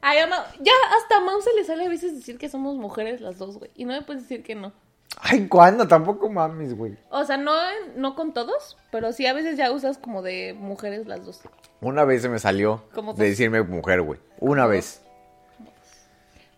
[0.00, 2.76] Ay, a Mau- ya hasta a Mau se le sale a veces decir que somos
[2.76, 3.70] mujeres las dos, güey.
[3.74, 4.72] Y no me puedes decir que no.
[5.20, 5.86] Ay, ¿cuándo?
[5.86, 6.96] Tampoco mames, güey.
[7.10, 7.52] O sea, no,
[7.96, 11.40] no con todos, pero sí a veces ya usas como de mujeres las dos.
[11.80, 14.18] Una vez se me salió ¿Cómo de decirme mujer, güey.
[14.40, 15.00] Una vez.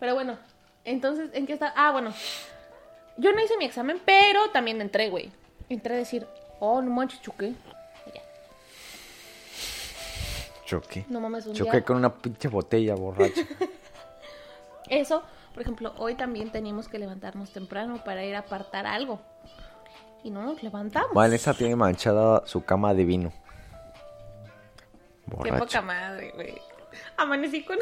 [0.01, 0.39] Pero bueno,
[0.85, 1.73] entonces, ¿en qué está?
[1.77, 2.13] Ah, bueno.
[3.19, 5.31] Yo no hice mi examen, pero también entré, güey.
[5.69, 6.27] Entré a decir,
[6.61, 7.55] oh, no manches, choqué.
[10.67, 11.07] Choqué.
[11.09, 11.85] No mames, un Choqué día.
[11.85, 13.41] con una pinche botella borracha.
[14.91, 15.23] Eso,
[15.55, 19.21] por ejemplo, hoy también teníamos que levantarnos temprano para ir a apartar algo.
[20.25, 21.15] Y no nos levantamos.
[21.15, 23.33] Vanessa tiene manchada su cama de vino.
[25.25, 25.59] Qué Borracha.
[25.59, 26.61] poca madre, güey.
[27.17, 27.79] Amanecí con.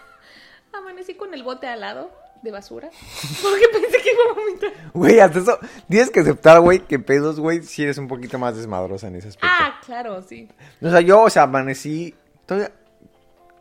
[0.72, 2.10] Amanecí con el bote al lado
[2.42, 2.90] de basura.
[3.42, 4.72] Porque pensé que iba a vomitar.
[4.94, 5.58] Güey, hasta eso.
[5.88, 9.28] Tienes que aceptar, güey, que pedos, güey, si eres un poquito más desmadrosa en ese
[9.28, 9.48] aspecto.
[9.50, 10.48] Ah, claro, sí.
[10.80, 12.14] O sea, yo, o sea, amanecí.
[12.46, 12.72] Todavía.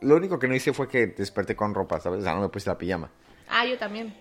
[0.01, 2.19] Lo único que no hice fue que desperté con ropa, ¿sabes?
[2.19, 3.09] O sea, no me puse la pijama.
[3.49, 4.13] Ah, yo también.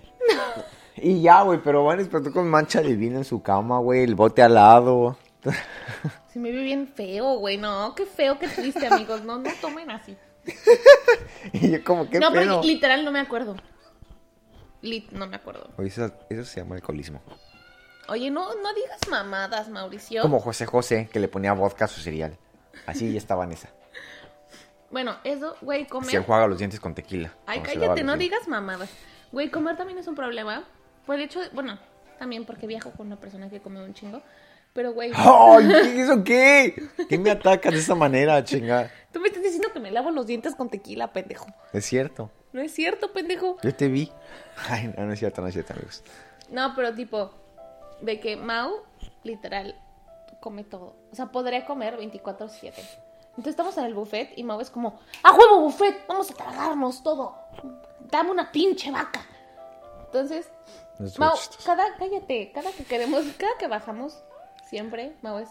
[0.97, 4.15] Y ya, güey, pero Van despertó con mancha de vino en su cama, güey, el
[4.15, 5.19] bote al lado.
[6.33, 7.59] Se me ve bien feo, güey.
[7.59, 9.23] No, qué feo, qué triste, amigos.
[9.23, 10.17] No, no tomen así.
[11.53, 13.57] y yo, como, ¿qué no, pero literal no me acuerdo.
[14.83, 15.71] Lit, no me acuerdo.
[15.79, 17.21] Oye, eso, eso se llama alcoholismo.
[18.09, 20.23] Oye, no, no digas mamadas, Mauricio.
[20.23, 22.37] Como José José, que le ponía vodka a su cereal.
[22.87, 23.69] Así ya está Vanessa.
[24.91, 26.11] Bueno, eso, güey, comer.
[26.11, 27.33] Se enjuaga los dientes con tequila.
[27.47, 28.19] Ay, cállate, no dientes.
[28.19, 28.89] digas mamadas.
[29.33, 30.65] Güey, comer también es un problema.
[31.05, 31.79] Por el hecho de, bueno,
[32.19, 34.23] también porque viajo con una persona que come un chingo.
[34.73, 35.67] Pero, güey, ¡Ay!
[35.69, 36.89] ¿qué- ¿Eso qué?
[37.09, 38.91] ¿Qué me atacas de esa manera, chinga?
[39.13, 41.47] tú me estás diciendo que me lavo los dientes con tequila, pendejo.
[41.73, 42.31] Es cierto.
[42.57, 43.59] No es cierto, pendejo.
[43.63, 44.11] Yo te vi.
[44.71, 46.03] Ay, no, no es cierto, no es cierto, amigos.
[46.49, 47.31] No, pero tipo,
[48.01, 48.81] de que Mau,
[49.25, 49.79] literal,
[50.41, 50.97] come todo.
[51.13, 52.73] O sea, podría comer 24-7.
[52.73, 56.07] Entonces estamos en el buffet y Mau es como, ¡a huevo buffet!
[56.09, 57.37] Vamos a tragarnos todo.
[58.11, 59.21] Dame una pinche vaca.
[60.07, 60.51] Entonces,
[60.99, 64.19] es Mau, cada, cállate, cada que queremos, cada que bajamos,
[64.67, 65.51] siempre, Mau es,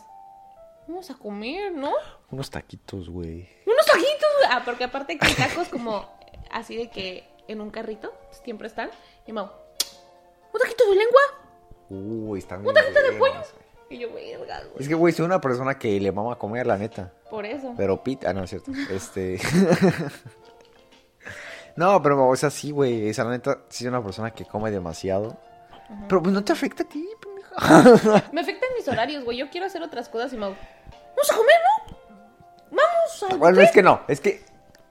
[0.87, 1.93] vamos a comer, ¿no?
[2.31, 3.47] Unos taquitos, güey.
[3.67, 4.29] Unos taquitos.
[4.39, 4.49] güey.
[4.49, 6.14] Ah, porque aparte que tacos como
[6.55, 8.13] así de que en un carrito
[8.43, 8.89] siempre están.
[9.27, 11.21] Y Mau, ¿un taquito de lengua?
[11.89, 13.33] Uy, están bien ¿Un taquito de pollo?
[13.33, 13.65] güey.
[13.87, 14.79] Y yo, verga, güey.
[14.79, 17.13] Es que, güey, soy una persona que le mama comer, la neta.
[17.29, 17.73] Por eso.
[17.77, 18.71] Pero Pete, ah, no, es cierto.
[18.89, 19.39] Este.
[21.75, 23.09] no, pero, o sea, sí, güey.
[23.09, 25.37] Esa, la neta, sí soy una persona que come demasiado.
[26.09, 28.23] Pero, pues, no te afecta a ti, pendeja.
[28.33, 29.37] Me afectan mis horarios, güey.
[29.37, 31.55] Yo quiero hacer otras cosas y Mau, vamos a comer,
[31.91, 31.97] ¿no?
[32.71, 34.01] Vamos a bueno, es que no.
[34.07, 34.43] Es que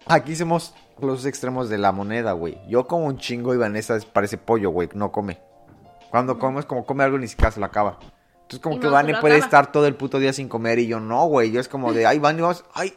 [0.06, 2.58] aquí somos los extremos de la moneda, güey.
[2.68, 4.88] Yo como un chingo y Vanessa es- parece pollo, güey.
[4.94, 5.40] No come.
[6.10, 7.98] Cuando come es como come algo y ni siquiera se lo acaba.
[8.42, 9.46] Entonces, como Y que no, Vane puede acaba.
[9.46, 11.50] estar todo el puto día sin comer y yo no, güey.
[11.50, 12.94] Yo es como de, ay, Vane, vamos, ay,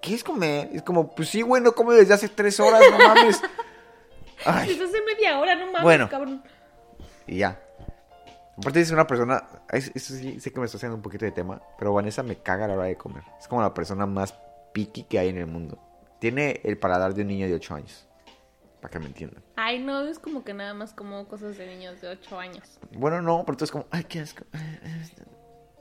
[0.00, 0.70] ¿qué es comer?
[0.72, 3.42] Es como, pues sí, güey, no como desde hace tres horas, no mames.
[4.46, 4.68] Ay.
[4.70, 6.08] Desde hace media hora, no mames, Bueno.
[6.08, 6.42] cabrón.
[7.26, 7.60] Y ya.
[8.56, 11.32] Aparte es una persona, es- eso sí, sé que me está haciendo un poquito de
[11.32, 13.22] tema, pero Vanessa me caga a la hora de comer.
[13.38, 14.34] Es como la persona más
[14.72, 15.78] picky que hay en el mundo.
[16.20, 18.06] Tiene el paladar de un niño de 8 años.
[18.80, 19.42] Para que me entiendan.
[19.56, 22.78] Ay, no, es como que nada más como cosas de niños de 8 años.
[22.92, 24.44] Bueno, no, pero tú es como, ay, qué asco.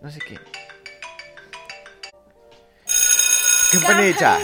[0.01, 0.39] No sé qué.
[3.73, 4.39] ¡Campanita!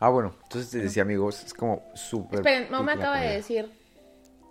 [0.00, 2.40] Ah, bueno, entonces te decía, amigos, es como súper.
[2.40, 3.70] Esperen, mamá acaba de decir,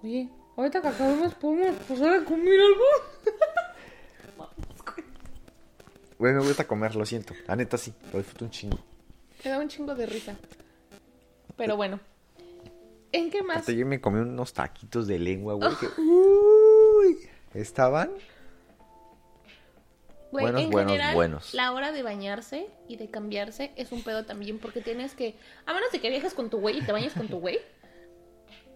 [0.01, 2.85] oye, ahorita que acabemos podemos pasar a comer algo.
[6.19, 7.33] Güey, me gusta comer, lo siento.
[7.47, 8.77] La neta sí, lo disfruto un chingo.
[9.43, 10.35] Me da un chingo de risa.
[11.55, 11.99] Pero bueno.
[13.11, 13.57] ¿En qué más?
[13.57, 15.71] Hasta yo me comí unos taquitos de lengua, güey.
[15.79, 17.17] que- Uy,
[17.53, 18.11] estaban.
[20.31, 21.53] Güey, buenos, en buenos, general, buenos.
[21.55, 25.35] La hora de bañarse y de cambiarse es un pedo también porque tienes que.
[25.65, 27.59] A menos de que viajes con tu güey y te bañes con tu güey.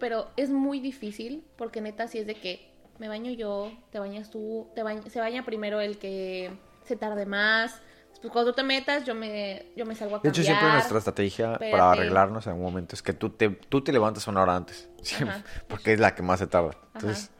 [0.00, 4.30] Pero es muy difícil porque neta, si es de que me baño yo, te bañas
[4.30, 6.50] tú, te se baña primero el que
[6.84, 7.80] se tarde más.
[8.10, 10.34] Después, cuando tú te metas, yo me, yo me salgo a De cambiar.
[10.34, 11.70] hecho, siempre nuestra estrategia Espérate.
[11.72, 14.88] para arreglarnos en algún momento es que tú te, tú te levantas una hora antes.
[15.02, 16.76] Siempre, porque es la que más se tarda.
[16.94, 17.30] Entonces,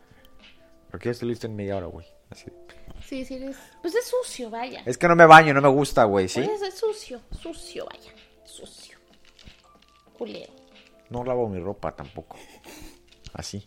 [0.91, 2.07] porque yo estoy listo en media hora, güey.
[2.31, 2.51] Así.
[3.07, 3.57] Sí, sí, eres...
[3.83, 4.83] Pues es sucio, vaya.
[4.85, 6.43] Es que no me baño, no me gusta, güey, ¿sí?
[6.43, 8.13] Pues es sucio, sucio, vaya.
[8.45, 8.99] Sucio.
[10.19, 10.53] Culero.
[11.11, 12.37] No lavo mi ropa tampoco.
[13.35, 13.67] Así.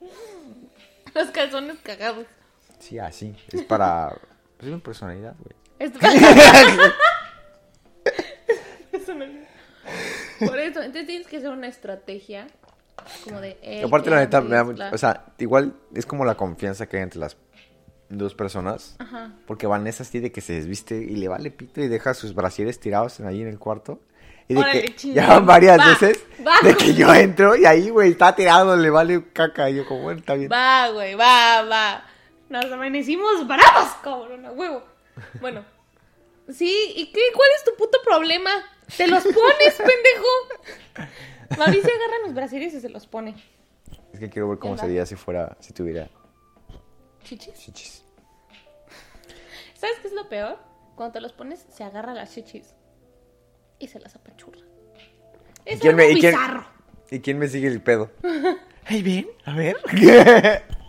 [1.14, 2.26] Los calzones cagados.
[2.82, 3.34] Sí, así.
[3.52, 4.12] Es para
[4.60, 5.54] es mi personalidad, güey.
[5.80, 5.92] Es-
[10.48, 12.46] Por eso, entonces tienes que hacer una estrategia
[13.24, 13.56] como de...
[13.62, 14.90] "Ey, aparte, la ¿qué neta, me da mucho- Bla".
[14.92, 17.36] o sea, igual es como la confianza que hay entre las
[18.08, 18.96] dos personas.
[18.98, 19.32] Ajá.
[19.46, 22.80] Porque Vanessa así de que se desviste y le vale pito y deja sus brasieres
[22.80, 24.00] tirados en- ahí en el cuarto.
[24.48, 25.14] Y de Órale, que chingón.
[25.16, 26.54] ya van varias Va, veces va.
[26.62, 29.70] de que yo entro y ahí, güey, está tirado, le vale caca.
[29.70, 30.50] Y yo como, bueno, está bien.
[30.52, 32.04] Va, güey, va, va.
[32.52, 34.82] Nos amanecimos bravos, cabrón, a huevo.
[35.40, 35.64] Bueno.
[36.50, 37.20] Sí, ¿y qué?
[37.34, 38.50] ¿Cuál es tu puto problema?
[38.94, 41.08] ¿Te los pones, pendejo?
[41.56, 43.34] Mauricio agarra mis brasieres y se los pone.
[44.12, 46.10] Es que quiero ver cómo sería si fuera, si tuviera
[47.24, 47.54] ¿Chichis?
[47.54, 48.04] chichis.
[49.74, 50.58] ¿Sabes qué es lo peor?
[50.94, 52.74] Cuando te los pones, se agarra las chichis
[53.78, 54.60] y se las apachurra.
[55.64, 56.66] Es quién algo me- y quién- bizarro.
[57.10, 58.10] ¿Y quién me sigue el pedo?
[58.84, 59.76] Ay, ven, a ver.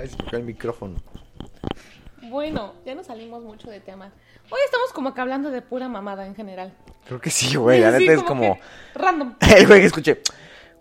[0.00, 0.96] Ay, se me cae el micrófono.
[2.22, 4.10] Bueno, ya nos salimos mucho de tema.
[4.48, 6.72] Hoy estamos como que hablando de pura mamada en general.
[7.06, 7.80] Creo que sí, güey.
[7.80, 8.58] La Sí, neta es como.
[8.94, 9.34] Random.
[9.56, 10.22] El güey que escuché.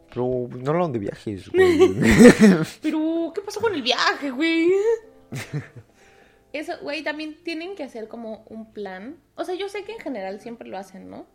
[0.08, 1.80] Pero no hablan de viajes, güey.
[2.82, 4.72] Pero, ¿qué pasó con el viaje, güey?
[6.54, 9.18] Eso, güey, también tienen que hacer como un plan.
[9.36, 11.28] O sea, yo sé que en general siempre lo hacen, ¿no?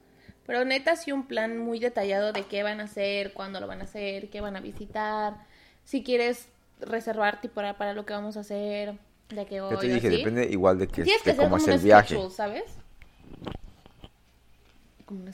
[0.46, 3.82] Pero neta, sí un plan muy detallado de qué van a hacer, cuándo lo van
[3.82, 5.36] a hacer, qué van a visitar.
[5.84, 6.48] Si quieres
[6.84, 9.72] reservarte para, para lo que vamos a hacer, de qué hoy.
[9.74, 10.16] Yo te dije, así.
[10.18, 12.14] depende igual de, que, que cómo es el viaje.
[12.14, 12.64] schedule, ¿sabes?
[15.06, 15.30] Como un...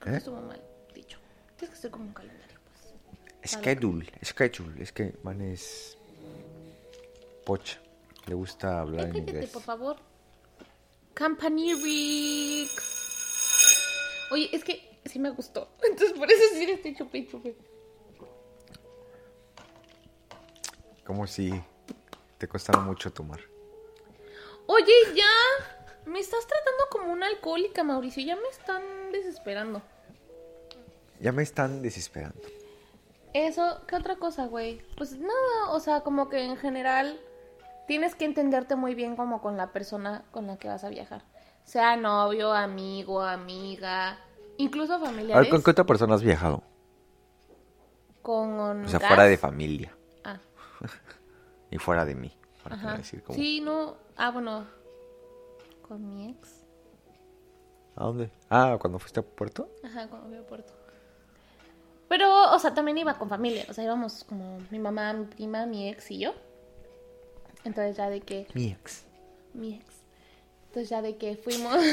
[0.00, 0.16] que ¿Eh?
[0.16, 0.60] estuvo mal
[0.94, 1.18] dicho.
[1.56, 2.58] Tienes que hacer como un calendario,
[3.40, 3.50] pues.
[3.52, 4.82] Schedule, schedule.
[4.82, 5.96] Es que Van es.
[7.44, 7.78] Pocha.
[8.26, 9.50] Le gusta hablar Eh, en cállate, inglés.
[9.50, 9.96] por favor.
[11.14, 12.70] Campanirik.
[14.30, 15.70] Oye, es que sí me gustó.
[15.82, 17.26] Entonces por eso sí le estoy chupe y
[21.08, 21.50] Como si
[22.36, 23.40] te costara mucho tomar.
[24.66, 25.24] Oye, ya.
[26.04, 28.22] Me estás tratando como una alcohólica, Mauricio.
[28.22, 29.80] Ya me están desesperando.
[31.18, 32.42] Ya me están desesperando.
[33.32, 34.82] Eso, ¿qué otra cosa, güey?
[34.98, 37.18] Pues nada, o sea, como que en general
[37.86, 41.24] tienes que entenderte muy bien como con la persona con la que vas a viajar.
[41.64, 44.18] Sea novio, amigo, amiga,
[44.58, 45.40] incluso A familiares.
[45.42, 46.62] ver, ¿con qué otra persona has viajado?
[48.20, 49.08] Con O sea, gas.
[49.08, 49.94] fuera de familia.
[51.70, 52.32] Y fuera de mí.
[52.62, 53.38] Para decir como...
[53.38, 53.98] Sí, no.
[54.16, 54.66] Ah, bueno.
[55.82, 56.64] Con mi ex.
[57.94, 58.30] ¿A dónde?
[58.48, 59.70] Ah, cuando fuiste a Puerto.
[59.84, 60.72] Ajá, cuando fui a Puerto.
[62.08, 63.66] Pero, o sea, también iba con familia.
[63.68, 66.32] O sea, íbamos como mi mamá, mi prima, mi ex y yo.
[67.64, 68.46] Entonces ya de que...
[68.54, 69.04] Mi ex.
[69.52, 69.84] Mi ex.
[70.68, 71.76] Entonces ya de que fuimos...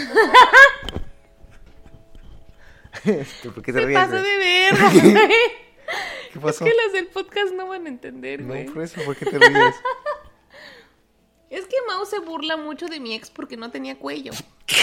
[3.43, 3.99] ¿Por qué te Se ríes?
[3.99, 4.89] pasó de verga,
[6.39, 6.53] güey.
[6.53, 8.65] ¿Qué Es que los del podcast no van a entender, No, güey.
[8.65, 9.75] por eso, ¿por qué te ríes?
[11.49, 14.31] Es que Mau se burla mucho de mi ex porque no tenía cuello.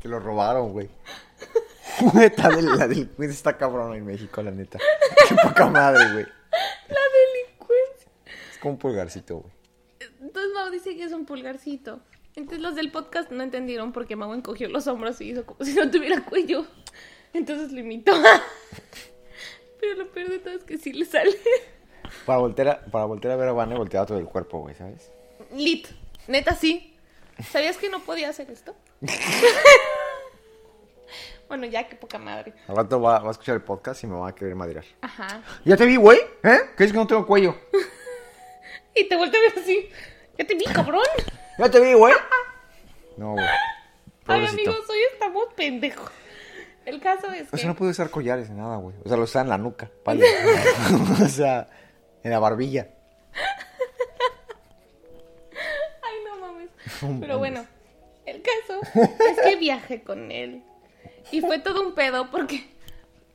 [0.00, 0.90] Te lo robaron, güey.
[2.14, 4.78] Neta, de- la delincuencia está cabrona en México, la neta.
[5.28, 6.24] Qué poca madre, güey.
[6.88, 7.00] La
[7.44, 8.10] delincuencia.
[8.52, 9.52] Es como un pulgarcito, güey.
[10.20, 12.00] Entonces Mau dice que es un pulgarcito.
[12.34, 15.74] Entonces los del podcast no entendieron porque Mau encogió los hombros y hizo como si
[15.74, 16.66] no tuviera cuello.
[17.32, 18.12] Entonces lo imitó.
[19.80, 21.36] Pero lo peor de todo es que sí le sale.
[22.26, 25.10] Para voltear a, para voltear a ver a Vane, volteaba todo el cuerpo, güey, ¿sabes?
[25.54, 25.88] Lit.
[26.28, 26.96] Neta sí.
[27.50, 28.76] ¿Sabías que no podía hacer esto?
[31.48, 32.52] bueno, ya que poca madre.
[32.68, 34.84] Al rato va, va a escuchar el podcast y me va a querer maderar.
[35.00, 35.42] Ajá.
[35.64, 36.18] Ya te vi, güey.
[36.44, 36.58] ¿Eh?
[36.76, 37.56] ¿Qué es que no tengo cuello?
[38.94, 39.88] Y te vuelve a ver así.
[40.38, 41.02] Ya te vi, cabrón.
[41.58, 42.12] Ya te vi, güey.
[43.16, 43.44] No, güey.
[43.46, 43.56] Ay,
[44.26, 44.70] Pobrecito.
[44.70, 46.10] amigos, hoy estamos pendejos.
[46.84, 47.56] El caso es que...
[47.56, 48.94] O sea, no pude usar collares ni nada, güey.
[49.04, 50.24] O sea, lo usaba en la nuca, vale.
[51.24, 51.68] o sea,
[52.22, 52.88] en la barbilla.
[56.02, 56.70] Ay, no mames.
[57.02, 57.38] No Pero mames.
[57.38, 57.66] bueno,
[58.26, 58.80] el caso
[59.30, 60.62] es que viajé con él.
[61.30, 62.68] Y fue todo un pedo porque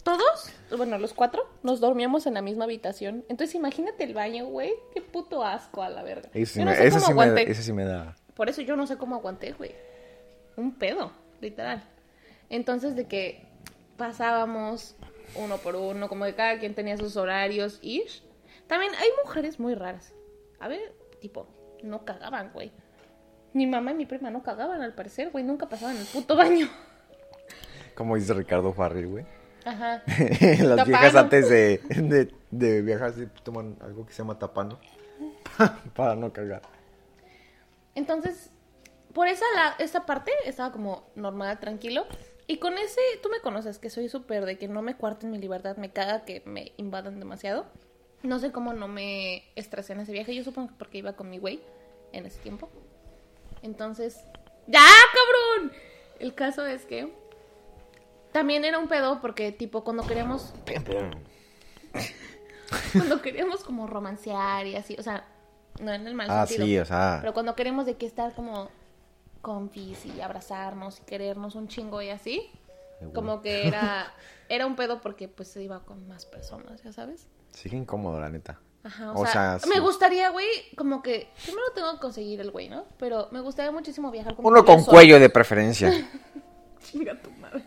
[0.04, 3.24] todos, bueno, los cuatro, nos dormíamos en la misma habitación.
[3.30, 4.74] Entonces imagínate el baño, güey.
[4.94, 6.30] Qué puto asco a la verga.
[6.34, 8.16] Eso sí, Yo no me, sé eso cómo sí me, da- eso sí me da.
[8.36, 9.74] Por eso yo no sé cómo aguanté, güey.
[10.58, 11.84] Un pedo, literal.
[12.50, 13.46] Entonces de que
[13.98, 14.96] pasábamos
[15.36, 18.04] uno por uno, como que cada quien tenía sus horarios y
[18.68, 20.14] también hay mujeres muy raras.
[20.60, 21.48] A ver, tipo,
[21.84, 22.72] no cagaban, güey.
[23.54, 26.70] Mi mamá y mi prima no cagaban al parecer, güey, nunca pasaban el puto baño.
[27.96, 29.26] Como dice Ricardo Farrell, güey.
[29.66, 30.04] Ajá.
[30.62, 34.80] Las viejas antes de, de, de viajar sí toman algo que se llama tapando.
[35.96, 36.62] Para no cagar.
[37.96, 38.52] Entonces,
[39.14, 42.06] por esa, la, esa parte estaba como normal, tranquilo.
[42.48, 45.38] Y con ese, tú me conoces, que soy súper de que no me cuarten mi
[45.38, 47.66] libertad, me caga que me invadan demasiado.
[48.24, 50.34] No sé cómo no me estresé en ese viaje.
[50.34, 51.62] Yo supongo que porque iba con mi güey
[52.14, 52.70] en ese tiempo.
[53.62, 54.24] Entonces,
[54.68, 54.80] ¡ya,
[55.14, 55.74] cabrón!
[56.20, 57.14] El caso es que
[58.32, 60.54] también era un pedo porque, tipo, cuando queríamos,
[62.94, 65.26] cuando queríamos como romancear y así, o sea,
[65.80, 66.66] no en el mal Ah, sentido.
[66.66, 67.18] sí, o sea.
[67.22, 68.70] Pero cuando queremos de que estar como
[69.48, 72.52] confis y abrazarnos y querernos un chingo y así,
[73.14, 74.14] como que era
[74.50, 77.28] era un pedo porque pues se iba con más personas, ya sabes.
[77.52, 78.60] Sí, incómodo, la neta.
[78.84, 82.52] Ajá, o, O sea, sea, me gustaría, güey, como que primero tengo que conseguir el
[82.52, 82.88] güey, ¿no?
[83.00, 85.94] Pero me gustaría muchísimo viajar con Uno con cuello de preferencia.
[86.84, 87.64] Chinga tu madre.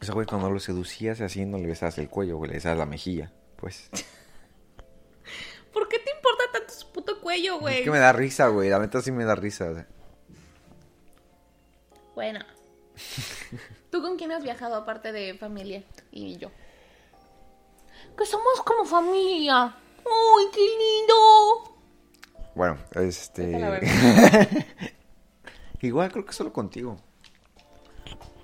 [0.00, 2.78] O sea, güey, cuando lo seducías así, no le besabas el cuello, güey, le besabas
[2.78, 3.30] la mejilla.
[3.56, 3.90] Pues.
[5.74, 7.78] ¿Por qué te importa tanto su puto cuello, güey?
[7.78, 8.68] Es que me da risa, güey.
[8.68, 9.74] La neta sí me da risa.
[9.74, 9.86] sea.
[12.14, 12.40] Bueno.
[13.90, 16.50] ¿Tú con quién has viajado aparte de familia y yo?
[18.16, 19.74] Que somos como familia.
[20.04, 21.78] ¡Uy, qué lindo!
[22.54, 23.50] Bueno, este.
[25.80, 26.96] Igual creo que solo contigo.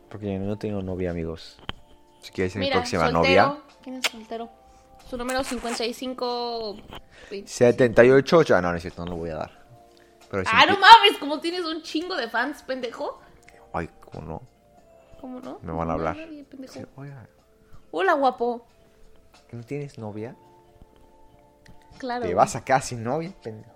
[0.08, 1.58] Porque no tengo novia, amigos.
[2.20, 3.46] Si quieres ser mi próxima soltero.
[3.46, 3.62] novia.
[3.82, 4.50] ¿Quién es soltero?
[5.08, 6.76] Su número 55...
[7.46, 8.54] 78.
[8.54, 9.50] Ah, no, no es cierto, no lo voy a dar.
[10.30, 13.20] Pero Ah, no mames, como tienes un chingo de fans, pendejo.
[13.72, 14.42] Ay, ¿cómo no?
[15.20, 15.58] ¿Cómo no?
[15.62, 16.16] Me van a hablar.
[16.16, 16.74] nadie, pendejo.
[16.74, 17.26] Sí, oiga,
[17.90, 18.66] Hola, guapo.
[19.48, 20.36] ¿que ¿no tienes novia?
[21.96, 22.26] Claro.
[22.26, 23.72] Te vas a quedar sin novia, pendejo.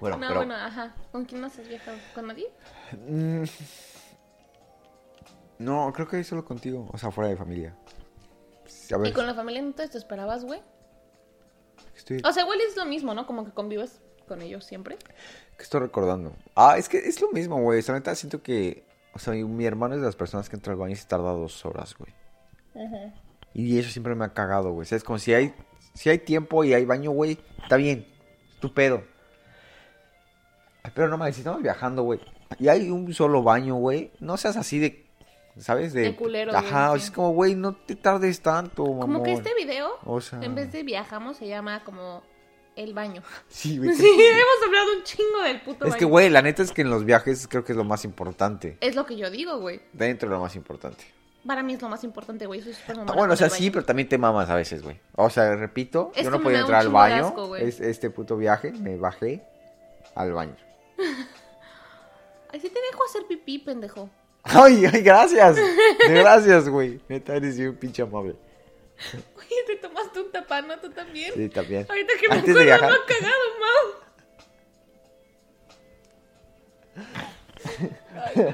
[0.00, 0.40] Bueno, No, pero.
[0.40, 0.94] bueno, ajá.
[1.10, 1.96] ¿Con quién más has viajado?
[2.14, 2.46] ¿Con nadie?
[3.08, 3.44] Mm,
[5.58, 6.88] No, creo que solo contigo.
[6.92, 7.74] O sea, fuera de familia.
[8.68, 10.60] Sí, A ver, ¿Y con la familia no te esperabas, güey?
[11.94, 13.26] estoy, O sea, igual es lo mismo, ¿no?
[13.26, 14.98] Como que convives con ellos siempre.
[15.56, 16.34] ¿qué estoy recordando?
[16.54, 17.80] Ah, es que es lo mismo, güey.
[17.80, 18.84] O sea, neta, siento que.
[19.14, 21.32] O sea, mi, hermano es de las personas que entra al baño y se tarda
[21.32, 22.12] dos horas, güey.
[23.54, 24.82] Y eso siempre me ha cagado, güey.
[24.82, 25.54] O sea, es como si hay,
[25.94, 28.06] si hay tiempo y hay baño, güey, está bien.
[28.52, 29.02] Es tu pedo.
[30.94, 32.20] Pero no mames, si estamos viajando, güey.
[32.58, 34.12] Y hay un solo baño, güey.
[34.20, 35.05] No seas así de.
[35.58, 35.92] ¿Sabes?
[35.94, 36.02] De.
[36.02, 37.04] De culero, Ajá, o sea, sí.
[37.06, 39.00] es como, güey, no te tardes tanto, mamón.
[39.00, 42.22] Como que este video, O sea- en vez de viajamos, se llama como
[42.76, 43.22] el baño.
[43.48, 43.94] Sí, güey.
[43.94, 45.98] Sí, hemos hablado un chingo del puto Es baño.
[45.98, 48.76] que, güey, la neta es que en los viajes creo que es lo más importante.
[48.80, 49.80] Es lo que yo digo, güey.
[49.94, 51.04] Dentro de lo más importante.
[51.46, 52.60] Para mí es lo más importante, güey.
[52.60, 54.98] Soy súper mamona bueno, o sea, sí, pero también te mamas a veces, güey.
[55.14, 57.26] O sea, repito, Es yo no podía entrar al baño.
[57.28, 59.42] asco, es, este puto viaje, me bajé
[60.16, 60.56] al baño.
[62.52, 64.10] Ay, sí te dejo hacer pipí, pendejo.
[64.48, 65.56] Ay, ay, gracias.
[66.08, 67.00] Gracias, güey.
[67.08, 68.34] Neta, eres bien pinche amable.
[69.36, 71.32] Oye, te tomaste un tapano, tú también.
[71.34, 71.86] Sí, también.
[71.88, 74.06] Ahorita que me Antes acuerdo, no cagado, Mau.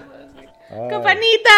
[0.71, 0.89] No.
[0.89, 1.51] ¡Campanita!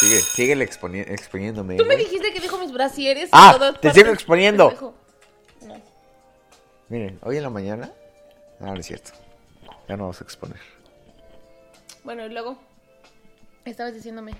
[0.00, 1.76] Sigue, sigue exponi- exponiéndome.
[1.76, 2.04] Tú me güey.
[2.06, 3.74] dijiste que dijo mis brasieres y Ah, todo.
[3.74, 4.94] te sigo exponiendo.
[5.60, 5.76] No.
[6.88, 7.90] Miren, hoy en la mañana.
[8.60, 9.10] Ah, no es cierto.
[9.86, 10.58] Ya no vamos a exponer.
[12.04, 12.58] Bueno, y luego
[13.64, 14.32] estabas diciéndome.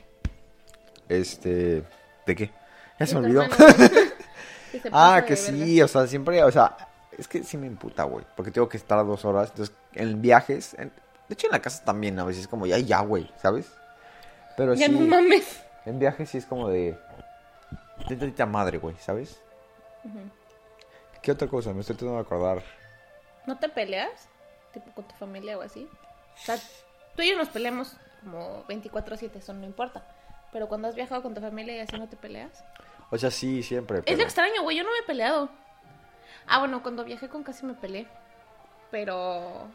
[1.09, 1.83] Este.
[2.27, 2.51] ¿De qué?
[2.99, 3.43] Ya se me olvidó.
[4.73, 6.77] que ah, que sí, o sea, siempre, o sea,
[7.17, 8.25] es que sí me imputa, güey.
[8.37, 9.51] Porque tengo que estar dos horas.
[9.51, 10.93] Entonces, en viajes, en-
[11.29, 13.73] de hecho en la casa también a veces es como, ya, ya, güey, ¿sabes?
[14.57, 14.75] Pero.
[14.75, 15.63] Ya sí, no mames.
[15.87, 16.97] en viajes sí es como de.
[18.09, 19.41] De madre, güey, ¿sabes?
[21.23, 21.73] ¿Qué otra cosa?
[21.73, 22.63] Me estoy tratando de acordar.
[23.47, 24.29] ¿No te peleas?
[24.73, 25.89] Tipo con tu familia o así.
[26.35, 26.59] O sea,
[27.17, 30.03] tú y yo nos peleamos como 24-7, eso no importa.
[30.53, 32.65] Pero cuando has viajado con tu familia y así no te peleas.
[33.11, 34.03] O sea, sí, siempre.
[34.07, 35.49] Es lo extraño, güey, yo no me he peleado.
[36.47, 38.07] Ah, bueno, cuando viajé con casi me peleé.
[38.91, 39.67] Pero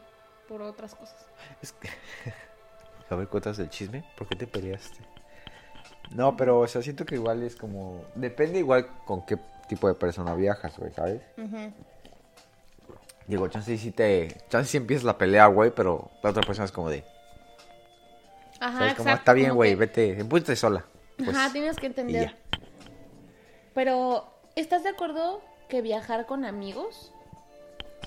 [0.47, 1.25] por otras cosas.
[1.61, 1.89] Es que-
[3.09, 4.03] A ver, cuentas el chisme.
[4.17, 4.99] ¿Por qué te peleaste?
[6.11, 8.03] No, pero, o sea, siento que igual es como.
[8.15, 9.37] Depende igual con qué
[9.67, 11.21] tipo de persona viajas, güey, ¿sabes?
[13.27, 14.35] Digo, chance si te.
[14.49, 17.03] Chance si empiezas la pelea, güey, pero la otra persona es como de.
[18.59, 18.93] Ajá, ¿Sabes?
[18.95, 19.19] Como, exacto.
[19.21, 20.19] está bien, güey, que- vete.
[20.19, 20.85] Empújate sola.
[21.17, 22.35] Pues, Ajá, tienes que entender.
[23.73, 27.11] Pero, ¿estás de acuerdo que viajar con amigos?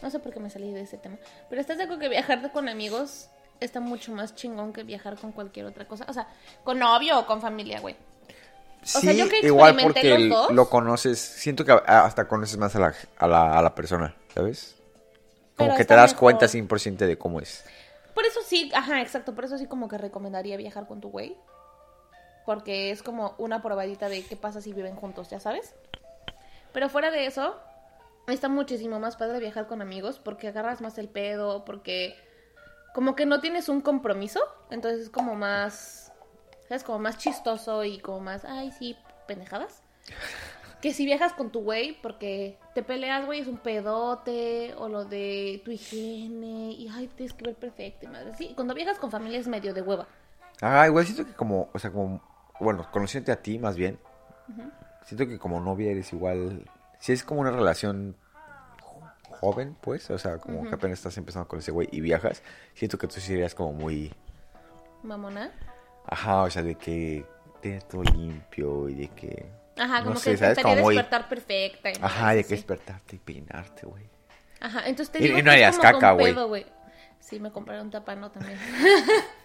[0.03, 1.17] No sé por qué me salí de ese tema.
[1.49, 3.29] Pero ¿estás de acuerdo que viajar con amigos
[3.61, 6.05] está mucho más chingón que viajar con cualquier otra cosa?
[6.09, 6.27] O sea,
[6.65, 7.97] con novio o con familia, güey.
[8.83, 10.53] Sí, sea, yo que igual porque los dos.
[10.53, 11.21] lo conoces.
[11.21, 14.75] Siento que hasta conoces más a la, a la, a la persona, ¿sabes?
[15.57, 16.21] Como que te das mejor.
[16.21, 17.65] cuenta 100% de cómo es.
[18.15, 19.35] Por eso sí, ajá, exacto.
[19.35, 21.37] Por eso sí como que recomendaría viajar con tu güey.
[22.45, 25.75] Porque es como una probadita de qué pasa si viven juntos, ya sabes.
[26.73, 27.61] Pero fuera de eso,
[28.27, 32.17] está muchísimo más padre viajar con amigos porque agarras más el pedo, porque
[32.95, 34.41] como que no tienes un compromiso.
[34.71, 36.13] Entonces es como más,
[36.69, 36.85] ¿sabes?
[36.85, 38.97] Como más chistoso y como más, ay, sí,
[39.27, 39.83] pendejadas.
[40.83, 45.05] Que si viajas con tu güey, porque te peleas, güey, es un pedote, o lo
[45.05, 48.35] de tu higiene, y ay, tienes que ver perfecto, y madre.
[48.37, 50.09] Sí, cuando viajas con familia es medio de hueva.
[50.61, 52.21] Ah, igual siento que como, o sea, como,
[52.61, 53.99] bueno, conociéndote a ti más bien,
[55.05, 56.69] siento que como novia eres igual,
[56.99, 58.17] si es como una relación
[58.81, 59.03] jo-
[59.41, 62.43] joven, pues, o sea, como que apenas estás empezando con ese güey y viajas,
[62.75, 64.13] siento que tú sí serías como muy,
[65.05, 65.53] Mamona.
[66.07, 67.25] ajá, o sea, de que
[67.61, 70.51] tienes todo limpio y de que, Ajá, No como sé, que ¿sabes?
[70.59, 71.91] intentaría Como muy- despertar perfecta.
[71.91, 72.55] y ajá, de que así.
[72.57, 74.05] despertarte y peinarte, güey.
[74.61, 76.67] Ajá, entonces te digo y no que es como caca, güey.
[77.21, 78.59] Sí, me compré un tapano también.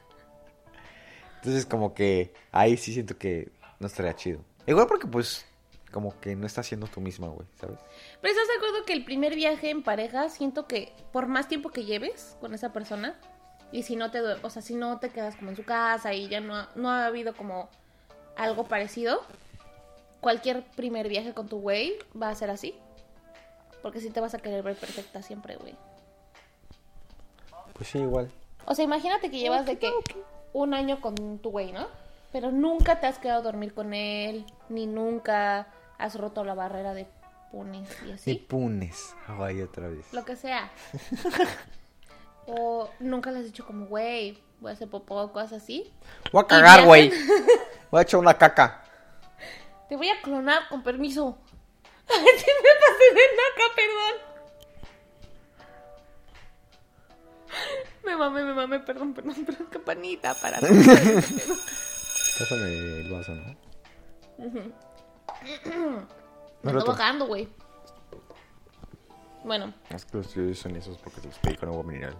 [1.37, 4.43] Entonces como que ahí sí siento que no estaría chido.
[4.65, 5.45] Igual porque pues
[5.91, 7.79] como que no estás siendo tú misma, güey, ¿sabes?
[8.21, 11.69] Pero estás de acuerdo que el primer viaje en pareja, siento que por más tiempo
[11.69, 13.15] que lleves con esa persona,
[13.71, 16.27] y si no te, o sea, si no te quedas como en su casa y
[16.27, 17.69] ya no ha, no ha habido como
[18.35, 19.21] algo parecido,
[20.21, 22.75] cualquier primer viaje con tu güey va a ser así.
[23.81, 25.75] Porque si te vas a querer ver perfecta siempre, güey.
[27.73, 28.31] Pues sí, igual.
[28.65, 29.91] O sea, imagínate que llevas de que
[30.53, 31.87] un año con tu güey, ¿no?
[32.31, 36.93] Pero nunca te has quedado a dormir con él, ni nunca has roto la barrera
[36.93, 37.07] de
[37.51, 38.35] punes y así.
[38.35, 39.15] punes.
[39.27, 40.11] Ay, otra vez.
[40.11, 40.69] Lo que sea.
[42.47, 45.93] o nunca le has dicho como, güey, voy a hacer popó, cosas así.
[46.31, 47.11] Voy a cagar, güey.
[47.91, 48.83] Voy a echar una caca.
[49.89, 51.37] Te voy a clonar con permiso.
[52.09, 54.15] Ay, sí me pasé de naca, perdón.
[58.05, 60.59] Me mamé, me mamé, perdón, perdón, perdón, campanita para.
[62.39, 62.65] Pásame
[63.01, 63.57] el vaso, ¿no?
[66.63, 67.47] Me estoy bajando, güey.
[69.43, 72.17] Bueno, Es que los tuyos son esos porque los pedí con agua mineral.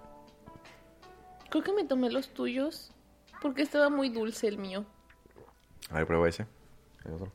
[1.49, 2.91] creo que me tomé los tuyos
[3.41, 4.85] porque estaba muy dulce el mío.
[5.89, 6.47] A ver, prueba ese.
[7.05, 7.31] El otro.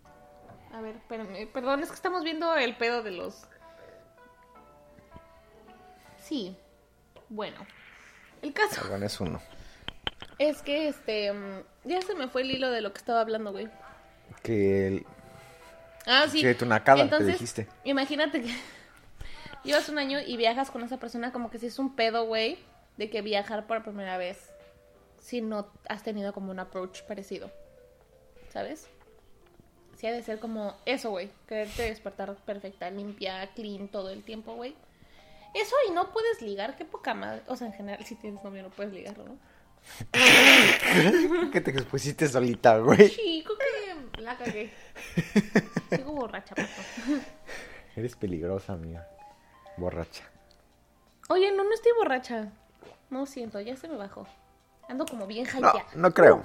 [0.73, 1.47] A ver, espérame.
[1.53, 3.45] Perdón, es que estamos viendo el pedo de los.
[6.19, 6.57] Sí.
[7.29, 7.67] Bueno.
[8.43, 9.41] El caso Hagan es uno.
[10.39, 11.33] es que este.
[11.33, 13.69] mm, Ya se me fue el hilo de lo que estaba hablando, güey.
[14.43, 15.07] Que el...
[16.07, 16.41] Ah, sí.
[16.41, 17.69] Que tu nacada, te Entonces, dijiste.
[17.85, 18.53] Imagínate que
[19.65, 22.59] llevas un año y viajas con esa persona como que si es un pedo, güey,
[22.97, 24.51] de que viajar por primera vez
[25.19, 27.51] si no has tenido como un approach parecido.
[28.53, 28.89] ¿Sabes?
[30.03, 31.31] Sí ha de ser como eso, güey.
[31.47, 34.75] Quererte despertar perfecta, limpia, clean todo el tiempo, güey.
[35.55, 37.43] Eso y no puedes ligar, qué poca madre.
[37.47, 39.39] O sea, en general, si tienes novio no puedes ligarlo, ¿no?
[41.53, 43.11] que te expusiste solita, güey.
[43.11, 44.73] Chico, que la cagué.
[45.91, 46.69] Sigo borracha, pato.
[47.95, 49.07] Eres peligrosa, amiga.
[49.77, 50.25] Borracha.
[51.29, 52.51] Oye, no, no estoy borracha.
[53.09, 54.27] No siento, ya se me bajó.
[54.89, 55.87] Ando como bien No, hypeada.
[55.95, 56.45] no creo.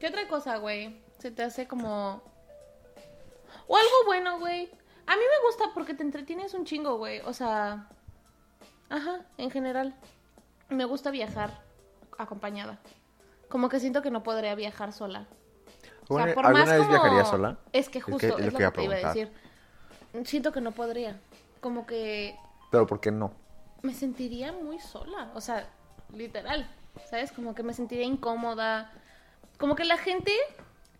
[0.00, 1.06] ¿Qué otra cosa, güey?
[1.18, 2.22] Se te hace como...
[3.66, 4.70] O algo bueno, güey.
[5.06, 7.20] A mí me gusta porque te entretienes un chingo, güey.
[7.20, 7.88] O sea...
[8.88, 9.94] Ajá, en general.
[10.68, 11.62] Me gusta viajar
[12.18, 12.78] acompañada.
[13.48, 15.26] Como que siento que no podría viajar sola.
[16.08, 17.58] O sea, ¿Alguna- por ¿Alguna más vez como- viajarías sola?
[17.72, 18.98] Es que Es que justo es es, lo que que, iba a te iba a
[19.00, 19.14] preguntar.
[20.12, 20.26] decir.
[20.26, 21.20] Siento que no podría.
[21.60, 22.36] Como que
[22.70, 23.32] Pero ¿por qué no?
[23.82, 25.68] me sentiría muy sola, o sea,
[26.12, 26.68] literal,
[27.08, 27.30] ¿sabes?
[27.30, 28.90] Como que me sentiría incómoda,
[29.58, 30.32] como que la gente,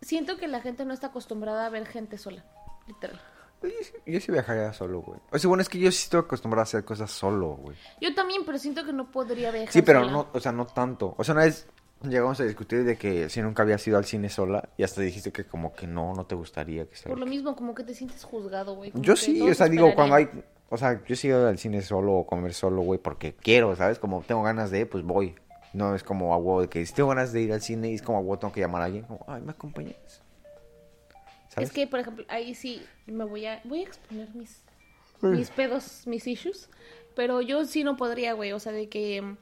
[0.01, 2.43] siento que la gente no está acostumbrada a ver gente sola,
[2.87, 3.19] literal.
[3.61, 5.19] Yo, sí- yo sí viajaría solo, güey.
[5.31, 7.75] O sea, bueno, es que yo sí estoy acostumbrado a hacer cosas solo, güey.
[7.99, 10.11] Yo también, pero siento que no podría viajar Sí, pero sola.
[10.11, 11.13] no, o sea, no tanto.
[11.17, 11.67] O sea, una vez
[12.03, 15.33] llegamos a discutir de que si nunca habías ido al cine sola y hasta dijiste
[15.33, 18.23] que como que no, no te gustaría que Por lo mismo, como que te sientes
[18.23, 18.93] juzgado, güey.
[18.95, 20.29] Yo sí, o sea, digo, cuando hay...
[20.69, 23.75] O sea, yo sí he ido al cine solo o comer solo, güey, porque quiero,
[23.75, 23.99] ¿sabes?
[23.99, 25.35] Como tengo ganas de, pues voy.
[25.73, 27.95] No es como a huevo de que si tengo ganas de ir al cine y
[27.95, 29.03] es como a huevo tengo que llamar a alguien.
[29.03, 30.21] Como, ay, ¿me acompañas?
[31.49, 31.69] ¿Sabes?
[31.69, 34.63] Es que, por ejemplo, ahí sí me voy a, voy a exponer mis,
[35.21, 36.69] mis pedos, mis issues,
[37.15, 39.21] pero yo sí no podría, güey, o sea, de que...
[39.21, 39.37] mm,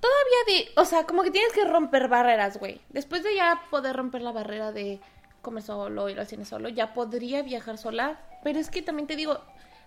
[0.00, 2.80] Todavía de, o sea, como que tienes que romper barreras, güey.
[2.88, 4.98] Después de ya poder romper la barrera de
[5.42, 9.14] comer solo, ir al cine solo, ya podría viajar sola, pero es que también te
[9.14, 9.38] digo,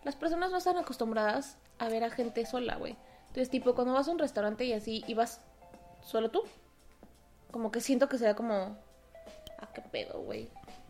[0.06, 2.96] las personas no están acostumbradas a ver a gente sola, güey.
[3.36, 5.42] Entonces, tipo, cuando vas a un restaurante y así, y vas
[6.02, 6.44] solo tú,
[7.52, 8.78] como que siento que será como,
[9.60, 10.48] ¿a qué pedo, güey?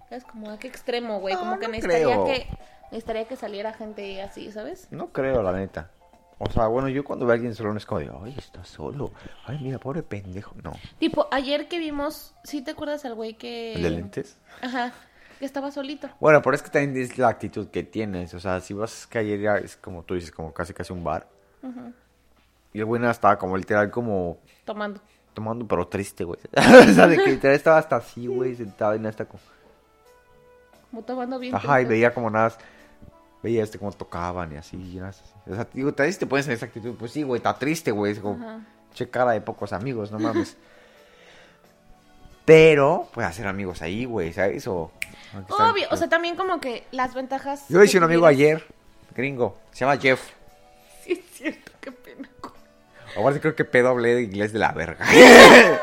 [0.09, 0.25] ¿Sabes?
[0.25, 1.33] Como a qué extremo, güey.
[1.33, 2.25] No, Como que no necesitaría creo.
[2.25, 2.47] que
[2.91, 4.87] necesitaría que saliera gente así, ¿sabes?
[4.91, 5.89] No creo, la neta.
[6.37, 8.63] O sea, bueno, yo cuando veo a alguien solo no es como de, ay, está
[8.63, 9.11] solo.
[9.47, 10.53] Ay, mira, pobre pendejo.
[10.63, 10.73] No.
[10.99, 13.73] Tipo, ayer que vimos, ¿sí te acuerdas al güey que...
[13.73, 14.37] ¿El de lentes?
[14.61, 14.93] Ajá,
[15.39, 16.09] que estaba solito.
[16.19, 18.35] Bueno, pero es que también es la actitud que tienes.
[18.35, 21.03] O sea, si vas que ayer ya es como tú dices, como casi casi un
[21.03, 21.27] bar.
[22.75, 24.99] Y el güey nada estaba como literal como Tomando.
[25.33, 26.37] tomando, pero triste, güey.
[26.89, 29.41] o sea, de que literal estaba hasta así, güey, sentado y nada está como...
[30.91, 31.55] Como tomando bien.
[31.55, 32.51] Ajá, y veía como nada,
[33.41, 35.21] veía este como tocaban y así, y nada, así.
[35.49, 37.91] O sea, digo, tal vez te pones en esa actitud, pues sí, güey, está triste,
[37.91, 38.59] güey, es como, Ajá.
[38.93, 40.57] che cara de pocos amigos, no mames.
[42.43, 44.67] Pero, puedes hacer amigos ahí, güey, ¿sabes?
[44.67, 44.91] O,
[45.49, 47.69] están- Obvio, o sea, también como que las ventajas.
[47.69, 48.65] Yo hice un amigo ayer,
[49.15, 50.21] gringo, se llama Jeff.
[51.05, 51.71] Sí, es cierto.
[53.15, 55.05] Ahora creo que pedo hablé de inglés de la verga.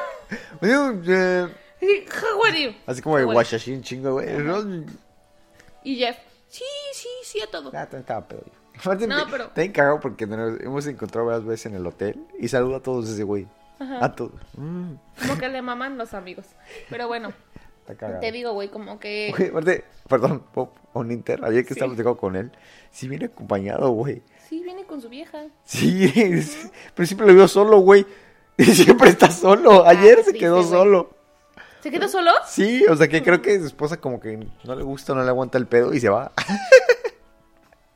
[0.63, 1.49] Eh,
[1.83, 2.77] Sí?
[2.87, 4.37] Así como de guachachín chingo, güey.
[4.39, 4.85] ¿no?
[5.83, 6.17] Y Jeff,
[6.49, 7.71] sí, sí, sí a todo.
[7.75, 8.53] Ah, estaba pedo yo.
[8.79, 12.49] Aparte, No, pero- bien cagado porque nos hemos encontrado varias veces en el hotel y
[12.49, 13.47] saluda a todos ese güey.
[13.79, 14.05] Ajá.
[14.05, 14.41] A todos.
[14.57, 16.47] Mm, Como que le maman los amigos.
[16.89, 17.33] Pero bueno,
[17.83, 18.21] está cagado.
[18.21, 19.33] te digo, güey, como que.
[19.37, 21.81] Güey, aparte, perdón, Pop, un Inter, ayer que Sí.
[21.81, 22.51] llegando con él,
[22.91, 24.23] sí viene acompañado, güey.
[24.49, 25.45] Sí, viene con su vieja.
[25.65, 28.07] Sí, es- pero siempre lo veo solo, güey.
[28.59, 29.87] Y siempre está solo.
[29.87, 31.17] Ayer se triste, quedó solo.
[31.83, 32.31] ¿Se quedó solo?
[32.47, 35.29] Sí, o sea que creo que su esposa como que no le gusta, no le
[35.31, 36.31] aguanta el pedo y se va.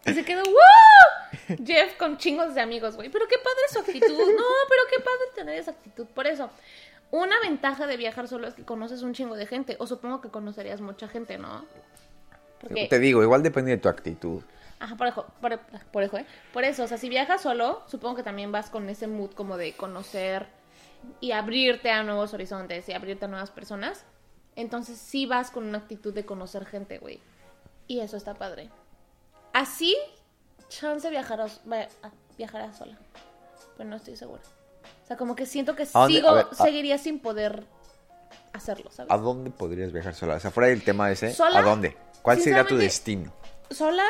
[0.06, 1.56] Y se quedó, ¡wow!
[1.64, 3.10] Jeff con chingos de amigos, güey.
[3.10, 4.16] Pero qué padre su actitud.
[4.16, 6.06] No, pero qué padre tener esa actitud.
[6.06, 6.48] Por eso,
[7.10, 9.76] una ventaja de viajar solo es que conoces un chingo de gente.
[9.78, 11.64] O supongo que conocerías mucha gente, ¿no?
[12.60, 14.42] Porque, Te digo, igual depende de tu actitud.
[14.80, 15.58] ajá, por eso, por,
[15.92, 16.26] por eso, ¿eh?
[16.52, 19.56] Por eso, o sea, si viajas solo, supongo que también vas con ese mood como
[19.56, 20.46] de conocer
[21.20, 24.04] y abrirte a nuevos horizontes y abrirte a nuevas personas.
[24.56, 27.20] Entonces sí vas con una actitud de conocer gente, güey.
[27.86, 28.70] Y eso está padre.
[29.52, 29.94] Así,
[30.68, 31.60] chance viajarás,
[32.36, 32.98] viajarás sola.
[33.76, 34.42] Pero no estoy segura.
[35.06, 37.64] O sea, como que siento que sigo, a- seguiría sin poder
[38.52, 39.12] hacerlo, ¿sabes?
[39.12, 40.34] ¿A dónde podrías viajar sola?
[40.34, 41.60] O sea, fuera del tema ese, ¿Sola?
[41.60, 41.96] ¿a dónde?
[42.22, 43.32] ¿Cuál sería tu destino?
[43.70, 44.04] Sola,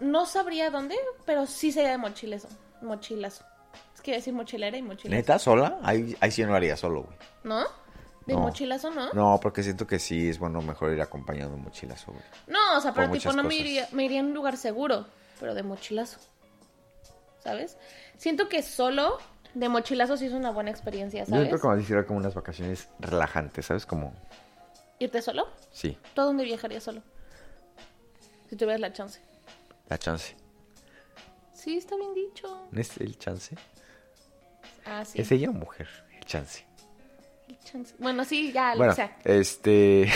[0.00, 0.96] no sabría dónde,
[1.26, 2.48] pero sí sería de mochilazo.
[2.80, 3.44] Mochilazo.
[3.94, 5.14] Es que iba a decir mochilera y mochilazo.
[5.14, 5.78] ¿Neta sola?
[5.82, 7.16] Ahí, ahí sí no lo haría solo, güey.
[7.42, 7.64] ¿No?
[8.26, 8.40] ¿De No.
[8.40, 9.12] mochilazo no?
[9.12, 12.18] No, porque siento que sí es bueno mejor ir acompañando mochilas, güey.
[12.46, 15.04] No, o sea, pero Por tipo no me iría, me iría a un lugar seguro,
[15.38, 16.18] pero de mochilazo.
[17.42, 17.76] ¿Sabes?
[18.16, 19.18] Siento que solo
[19.54, 21.42] de mochilazo sí es una buena experiencia, Yo ¿sabes?
[21.48, 23.86] siento como hiciera como unas vacaciones relajantes, ¿sabes?
[23.86, 24.12] Como,
[24.98, 25.48] ¿Irte solo?
[25.70, 27.02] sí, ¿Tú a dónde viajarías solo?
[28.48, 29.20] Si tuvieras la chance.
[29.88, 30.34] la chance.
[31.52, 32.66] Sí, está bien dicho.
[32.70, 33.56] ¿No es el chance?
[34.84, 35.20] Ah, sí.
[35.20, 35.88] ¿Es ella o mujer?
[36.18, 36.64] El chance.
[37.48, 37.94] el chance.
[37.98, 39.16] Bueno, sí, ya, Bueno, que sea.
[39.24, 40.12] este...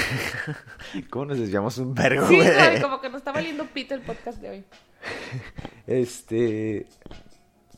[1.11, 4.39] ¿Cómo nos desviamos un vergo, Sí, güey, como que nos está valiendo pito el podcast
[4.41, 4.65] de hoy.
[5.87, 6.87] Este...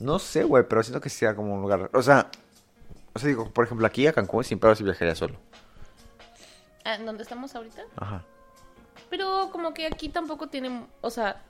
[0.00, 1.90] No sé, güey, pero siento que sea como un lugar...
[1.92, 2.28] O sea,
[3.12, 5.36] o sea, digo, por ejemplo, aquí a Cancún sin pedo sí viajaría solo.
[6.84, 7.82] Ah, ¿Dónde estamos ahorita?
[7.96, 8.24] Ajá.
[9.10, 11.42] Pero como que aquí tampoco tienen, o sea,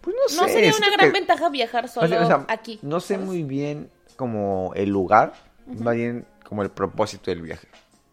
[0.00, 0.36] Pues no sé.
[0.40, 2.78] no sería una gran que- ventaja viajar solo o sea, aquí.
[2.82, 3.26] No sé ¿sabes?
[3.26, 5.32] muy bien como el lugar,
[5.66, 7.66] más bien como el propósito del viaje.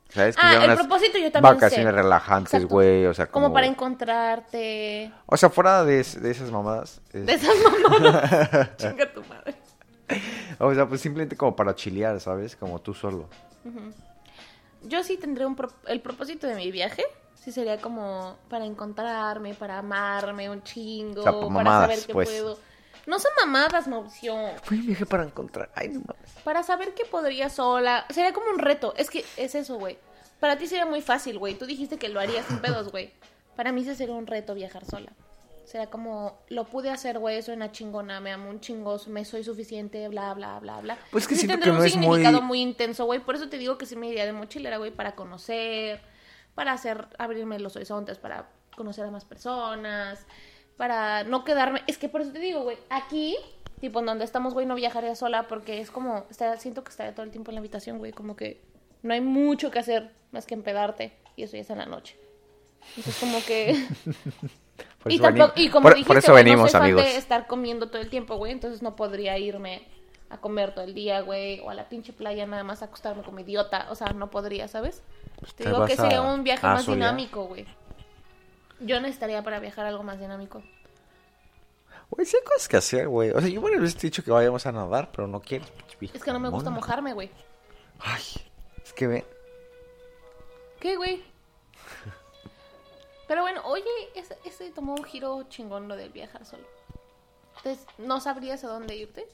[0.10, 0.36] ¿Sabes?
[0.36, 1.92] Que Ah, el propósito yo también Vacaciones sé.
[1.92, 3.46] relajantes, güey, o sea, Como...
[3.48, 3.54] como...
[3.54, 5.12] para encontrarte.
[5.28, 7.00] O sea, fuera de, de esas mamadas.
[7.14, 8.70] es- De esas mamadas.
[8.78, 9.49] Chinga tu madre.
[10.60, 12.56] O sea, pues simplemente como para chilear, ¿sabes?
[12.56, 13.30] Como tú solo.
[14.84, 17.04] Yo sí tendré un pro- el propósito de mi viaje.
[17.36, 22.06] Sí sería como para encontrarme, para amarme un chingo, O sea, por para mamadas, saber
[22.06, 22.30] que pues.
[22.30, 22.58] puedo.
[23.08, 24.36] No son mamadas, Mauricio.
[24.64, 25.72] Fue un viaje para encontrar.
[25.74, 26.32] Ay, no mames.
[26.44, 28.06] Para saber que podría sola.
[28.10, 28.94] Sería como un reto.
[28.98, 29.98] Es que es eso, güey.
[30.40, 31.56] Para ti sería muy fácil, güey.
[31.56, 33.12] Tú dijiste que lo harías sin pedos, güey.
[33.56, 35.12] Para mí sí sería un reto viajar sola.
[35.70, 39.44] Sería como, lo pude hacer, güey, soy una chingona, me amo un chingo, me soy
[39.44, 40.98] suficiente, bla, bla, bla, bla.
[41.12, 43.20] Pues que sí siento que un no es muy- significado muy intenso, güey.
[43.20, 46.02] Por eso te digo que sí me iría de mochilera, güey, para conocer,
[46.56, 50.26] para hacer, abrirme los horizontes, para conocer a más personas,
[50.76, 51.84] para no quedarme.
[51.86, 53.38] Es que por eso te digo, güey, aquí,
[53.80, 57.14] tipo en donde estamos, güey, no viajaría sola porque es como, está- siento que estaría
[57.14, 58.60] todo el tiempo en la habitación, güey, como que
[59.04, 62.18] no hay mucho que hacer más que empedarte y eso ya es en la noche.
[62.98, 63.76] Entonces como que...
[65.02, 67.48] Por y, tampoco, como por- dijiste, por eso güey, venimos, no soy fan de estar
[67.48, 69.88] comiendo todo el tiempo, güey, entonces no podría irme
[70.30, 73.24] a comer todo el día, güey, o a la pinche playa nada más a acostarme
[73.24, 75.02] como idiota, o sea, no podría, ¿sabes?
[75.56, 77.66] Te te digo que sería un viaje más dinámico, güey.
[78.82, 80.62] Yo necesitaría para viajar algo más dinámico.
[82.10, 83.30] Güey, sí hay cosas que hacer, güey.
[83.32, 85.62] O sea, yo veces te he dicho que vayamos a nadar, pero no vieja
[86.14, 87.30] Es que no me gusta mojarme, güey.
[88.00, 88.22] Ay,
[88.84, 89.26] es que ve.
[90.80, 91.24] ¿Qué, güey?
[93.30, 93.84] Pero bueno, oye,
[94.16, 96.64] ese, ese tomó un giro chingón lo del viajar solo.
[97.58, 99.28] Entonces, ¿no sabrías a dónde irte?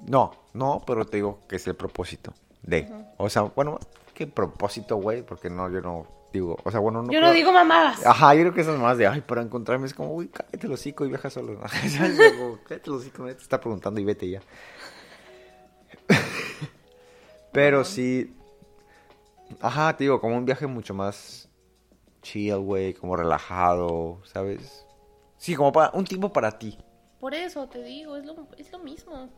[0.00, 2.92] No, no, pero te digo que es el propósito de.
[3.18, 3.78] O sea, bueno,
[4.12, 5.22] ¿qué propósito, güey?
[5.22, 6.58] Porque no, yo no digo.
[6.64, 7.12] O sea, bueno, no.
[7.12, 8.04] Yo no digo mamadas.
[8.04, 10.66] Ajá, yo creo que eso es más de, ay, para encontrarme es como, uy, cállate
[10.66, 11.54] el hocico y viaja solo.
[11.60, 14.42] Como, cállate el hocico, te está preguntando y vete ya.
[17.52, 18.34] Pero sí,
[19.60, 21.48] ajá, te digo, como un viaje mucho más
[22.22, 24.86] chill, güey, como relajado, ¿sabes?
[25.36, 26.78] Sí, como para un tiempo para ti.
[27.20, 29.28] Por eso te digo, es lo, es lo mismo.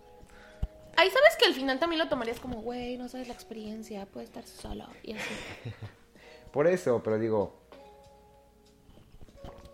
[0.97, 4.29] Ahí sabes que al final también lo tomarías como, güey, no sabes la experiencia, puedes
[4.29, 5.35] estar solo y así.
[6.53, 7.53] Por eso, pero digo,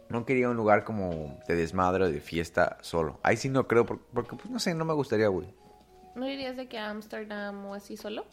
[0.09, 3.19] no quería un lugar como de desmadre o de fiesta solo.
[3.23, 5.47] Ahí sí no creo, por- porque, pues no sé, no me gustaría, güey.
[6.15, 8.25] ¿No irías de que a Ámsterdam o así solo?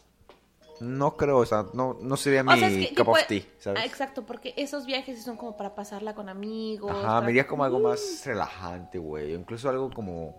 [0.80, 3.82] No creo, o sea, no, no sería mi sea, es que cup of tea, ¿sabes?
[3.82, 6.92] Ah, exacto, porque esos viajes son como para pasarla con amigos.
[6.92, 9.34] Ajá, para- me iría como algo más relajante, güey.
[9.34, 10.36] Incluso algo como,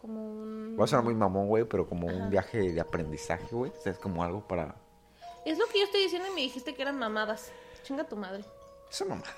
[0.00, 0.76] Como un...
[0.78, 2.16] va a sonar muy mamón, güey, pero como Ajá.
[2.18, 3.70] un viaje de aprendizaje, güey.
[3.70, 4.74] O sea, es como algo para...
[5.44, 7.50] Es lo que yo estoy diciendo y me dijiste que eran mamadas.
[7.82, 8.44] Chinga tu madre.
[8.90, 9.28] Eso mamada.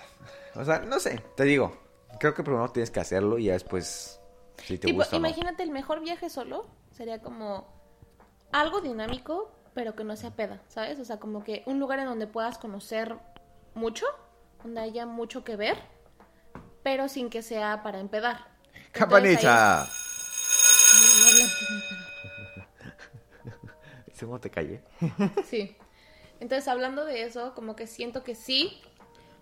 [0.55, 1.76] O sea, no sé, te digo.
[2.20, 4.20] Creo que primero tienes que hacerlo y ya después,
[4.59, 5.26] si te Tipo, gusta no.
[5.26, 6.66] imagínate el mejor viaje solo.
[6.93, 7.66] Sería como
[8.53, 10.99] algo dinámico, pero que no sea peda, ¿sabes?
[11.01, 13.16] O sea, como que un lugar en donde puedas conocer
[13.75, 14.07] mucho,
[14.62, 15.77] donde haya mucho que ver,
[16.83, 18.47] pero sin que sea para empedar.
[18.93, 19.83] ¡Campanita!
[19.83, 19.89] ahí-
[20.95, 22.68] No, no hablamos de empedar.
[24.07, 24.83] ¿Viste cómo te callé?
[25.47, 25.77] Sí.
[26.41, 28.81] Entonces, hablando de eso, como que siento que sí,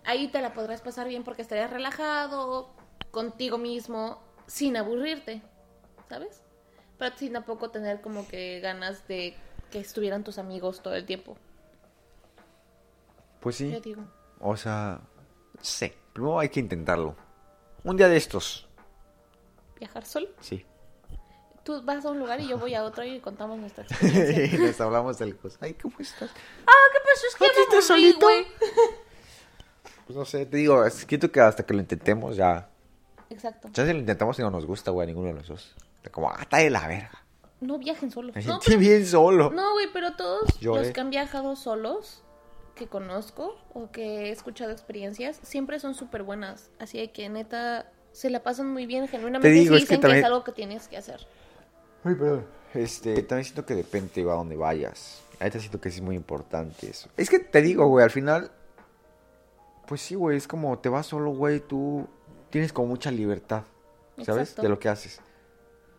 [0.04, 2.70] ahí te la podrás pasar bien porque estarías relajado
[3.10, 5.42] contigo mismo, sin aburrirte,
[6.08, 6.42] ¿sabes?
[6.98, 9.36] Pero sin tampoco tener como que ganas de
[9.72, 11.36] que estuvieran tus amigos todo el tiempo.
[13.40, 13.70] Pues sí.
[13.72, 14.02] Yo digo.
[14.40, 15.00] O sea,
[15.60, 15.92] sí.
[16.12, 17.16] Primero hay que intentarlo.
[17.82, 18.68] Un día de estos.
[19.80, 20.28] Viajar solo.
[20.40, 20.64] Sí.
[21.64, 24.44] Tú vas a un lugar y yo voy a otro y contamos nuestra experiencia.
[24.44, 25.58] y nos hablamos de cosas.
[25.62, 26.30] Ay, ¿cómo estás?
[26.66, 27.26] ah, ¿qué pasó?
[27.28, 28.26] Es que ¿Ah, ya sí me estás solito?
[28.26, 28.46] güey.
[30.04, 32.68] Pues no sé, te digo, es- siento que hasta que lo intentemos ya.
[33.30, 33.68] Exacto.
[33.72, 35.74] Ya si lo intentamos y no nos gusta, güey, a ninguno de los dos.
[36.10, 37.21] Como, ah, está de la verga.
[37.62, 38.34] No viajen solos.
[38.34, 39.50] Me No, sentí bien solo.
[39.50, 40.82] No, güey, pero todos Lloré.
[40.82, 42.22] los que han viajado solos,
[42.74, 46.70] que conozco o que he escuchado experiencias, siempre son súper buenas.
[46.78, 49.48] Así que neta, se la pasan muy bien, genuinamente.
[49.48, 51.26] Te digo, sí es que dicen que, también- es algo que tienes que hacer.
[52.04, 52.46] Ay, perdón.
[52.74, 55.22] Este, también siento que depende a donde vayas.
[55.38, 57.08] Ahorita siento que es muy importante eso.
[57.16, 58.50] Es que te digo, güey, al final.
[59.86, 62.06] Pues sí, güey, es como te vas solo, güey, tú
[62.50, 63.62] tienes como mucha libertad,
[64.24, 64.42] ¿sabes?
[64.50, 64.62] Exacto.
[64.62, 65.20] De lo que haces.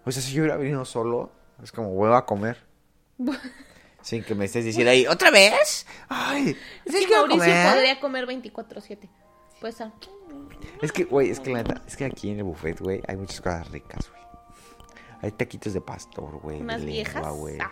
[0.06, 1.32] O sea, si yo hubiera venido solo,
[1.62, 2.58] es como, voy a comer.
[4.02, 5.86] Sin que me estés diciendo ahí, ¿otra vez?
[6.10, 9.10] Ay, Es ¿sí que Mauricio comer?" podría comer 24-7.
[9.62, 9.94] Pues ah,
[10.82, 13.16] Es que, güey, es que la neta, es que aquí en el buffet, güey, hay
[13.16, 14.22] muchas cosas ricas, güey.
[15.22, 16.58] Hay taquitos de pastor, güey.
[16.60, 17.34] de lengua, viejas.
[17.38, 17.58] güey.
[17.62, 17.72] ah.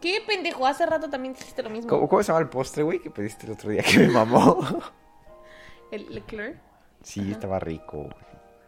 [0.00, 0.66] ¿Qué pendejo?
[0.66, 1.88] Hace rato también dijiste lo mismo.
[1.88, 4.58] ¿Cómo, cómo se llama el postre, güey, que pediste el otro día que me mamó?
[5.90, 6.56] El Leclerc.
[7.02, 8.08] Sí, estaba rico.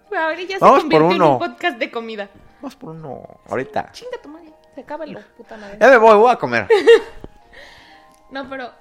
[0.08, 0.20] güey.
[0.22, 1.32] Ahora ya Vamos se por convirtió en uno.
[1.32, 2.30] un podcast de comida.
[2.66, 3.92] Vamos por uno, ahorita.
[3.92, 4.52] Chinga tu madre.
[4.74, 5.78] Se acaba el puta madre.
[5.80, 6.66] Ya me voy, voy a comer.
[8.32, 8.72] No, pero.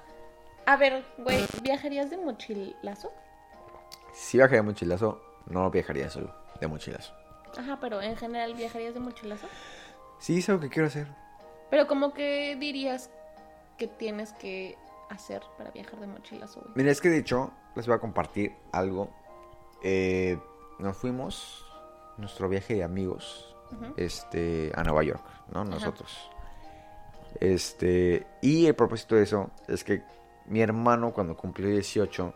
[0.66, 3.12] A ver, güey, ¿viajarías de mochilazo?
[4.12, 7.14] Si viajaría de mochilazo, no viajaría solo, de mochilazo.
[7.56, 9.46] Ajá, pero en general, ¿viajarías de mochilazo?
[10.18, 11.06] Sí, es algo que quiero hacer.
[11.70, 13.08] Pero como que dirías
[13.78, 14.76] que tienes que
[15.10, 16.72] hacer para viajar de mochilazo, güey.
[16.74, 19.10] Mira, es que de hecho, les voy a compartir algo.
[19.84, 20.40] Eh,
[20.80, 21.64] nos fuimos,
[22.16, 23.55] nuestro viaje de amigos,
[23.96, 25.64] Este, a Nueva York, ¿no?
[25.64, 26.30] Nosotros.
[27.40, 30.02] Este, y el propósito de eso es que
[30.46, 32.34] mi hermano, cuando cumplió 18,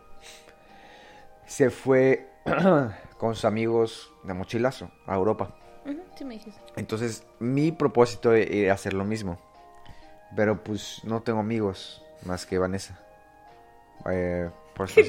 [1.45, 2.29] se fue
[3.17, 5.55] con sus amigos de mochilazo a Europa.
[5.85, 6.61] Ujú, sí me dijiste.
[6.75, 9.39] Entonces, mi propósito era hacer lo mismo.
[10.35, 12.99] Pero pues no tengo amigos más que Vanessa.
[14.09, 15.01] Eh, por eso,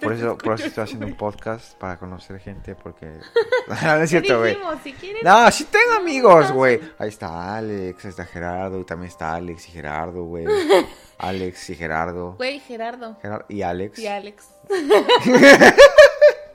[0.00, 3.06] por eso, por eso estoy haciendo un podcast para conocer gente porque...
[3.68, 4.56] no es ¿Qué cierto, güey.
[4.84, 4.94] Si.
[5.22, 6.80] No, sí tengo amigos, güey.
[6.98, 10.44] Ahí está Alex, ahí está Gerardo, y también está Alex y Gerardo, güey.
[11.18, 12.34] Alex y Gerardo.
[12.34, 13.16] Güey, Gerardo.
[13.20, 13.98] Gerardo y Alex.
[13.98, 14.48] Y Alex.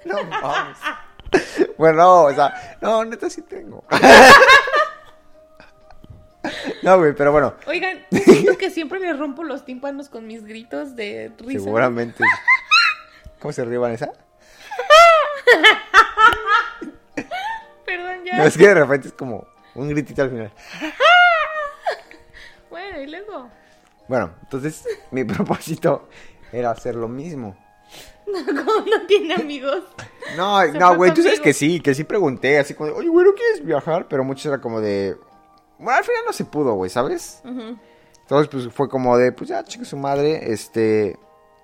[0.05, 0.77] No mames.
[1.79, 3.83] Bueno, no, o sea, no, neta sí tengo.
[6.85, 10.95] No, güey, pero bueno, Oigan, siento que siempre le rompo los tímpanos con mis gritos
[10.95, 11.63] de risa.
[11.63, 12.23] seguramente.
[13.39, 14.11] ¿Cómo se ríe Vanessa?
[17.85, 18.37] Perdón, ya.
[18.37, 20.51] No, es que de repente es como un gritito al final.
[22.69, 23.49] Bueno, y luego.
[24.07, 26.07] Bueno, entonces mi propósito
[26.51, 27.55] era hacer lo mismo.
[28.25, 29.83] ¿Cómo no tiene amigos?
[30.35, 33.09] No, Se no, güey, tú sabes que sí, que sí pregunté, así como de, oye,
[33.09, 34.07] güey, ¿no quieres viajar?
[34.07, 35.15] Pero muchos era como de,
[35.77, 37.41] bueno, al final no se pudo, güey, ¿sabes?
[37.45, 41.17] Entonces, pues fue como de, pues ya, chica su madre, este,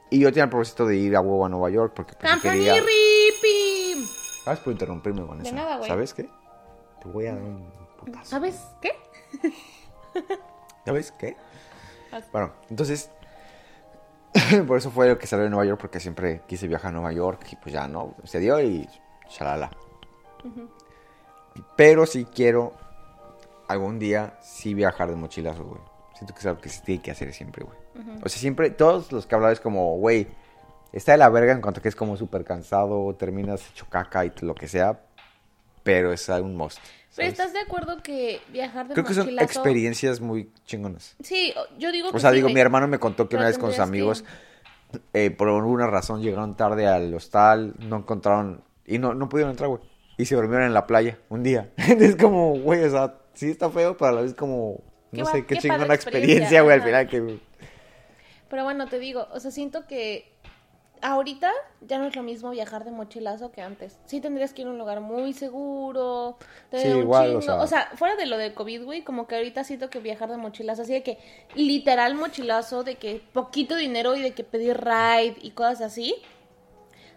[0.10, 2.76] y yo tenía el propósito de ir a huevo a Nueva York porque pues, quería...
[4.44, 5.52] Gracias por interrumpirme, Vanessa.
[5.52, 5.90] De nada, güey.
[5.90, 6.30] ¿Sabes qué?
[7.02, 8.26] Te voy a dar un putazo.
[8.26, 8.92] ¿Sabes qué?
[10.86, 11.38] ¿Sabes qué?
[12.32, 13.12] Bueno, entonces,
[14.68, 17.12] Por eso fue lo que salió de Nueva York, porque siempre quise viajar a Nueva
[17.12, 18.88] York y pues ya no, se dio y
[19.30, 19.72] shalala.
[21.76, 22.74] Pero sí quiero
[23.72, 25.82] algún día sí viajar de mochilazo, güey.
[26.16, 27.78] Siento que es algo que se tiene que hacer siempre, güey.
[28.24, 30.28] O sea, siempre, todos los que hablan es como, güey,
[30.94, 34.26] está de la verga en cuanto a que es como súper cansado, terminas hecho caca
[34.26, 35.02] y lo que sea,
[35.84, 36.80] pero es un must.
[37.16, 37.28] Pero.
[37.28, 41.16] ¿estás de acuerdo que viajar de Creo que son experiencias muy chingonas.
[41.22, 43.48] Sí, yo digo que O sea, sí, digo, mi hermano me contó que Pero una
[43.48, 44.24] vez con sus amigos,
[45.14, 49.70] eh, por alguna razón, llegaron tarde al hostal, no encontraron, y no, no pudieron entrar,
[49.70, 49.82] güey.
[50.18, 51.72] Y se durmieron en la playa un día.
[51.78, 54.80] es como, güey, o sea, sí está feo, pero a la vez como,
[55.12, 57.40] no sé, qué, qué chingona experiencia, güey, al final que...
[58.50, 60.30] Pero bueno, te digo, o sea, siento que
[61.02, 61.52] ahorita
[61.88, 63.98] ya no es lo mismo viajar de mochilazo que antes.
[64.06, 66.38] Sí tendrías que ir a un lugar muy seguro,
[66.70, 69.26] tener Sí, un igual, o sea- O sea, fuera de lo de COVID, güey, como
[69.26, 71.18] que ahorita siento que viajar de mochilazo, así de que
[71.56, 76.14] literal mochilazo, de que poquito dinero y de que pedir ride y cosas así,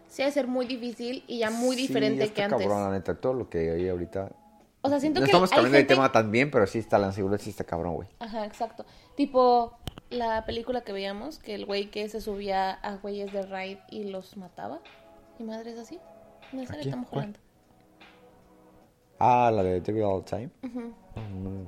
[0.08, 2.58] sí ha de ser muy difícil y ya muy Sí, diferente está que antes.
[2.60, 4.30] cabrón, la neta, todo lo que hay ahorita...
[4.86, 6.98] O sea, siento No que estamos hay cambiando de gente- tema también, pero sí está
[6.98, 8.08] la inseguridad, sí está cabrón, güey.
[8.18, 8.84] Ajá, exacto.
[9.16, 9.78] Tipo
[10.10, 14.04] la película que veíamos, que el güey que se subía a güeyes de ride y
[14.04, 14.80] los mataba.
[15.38, 15.98] Y madres así.
[16.52, 16.64] No?
[16.66, 17.06] Tom ¿Cuál?
[17.10, 17.38] Holland.
[19.18, 19.92] Ah, la de the
[20.26, 20.50] Time.
[20.60, 21.64] Mm.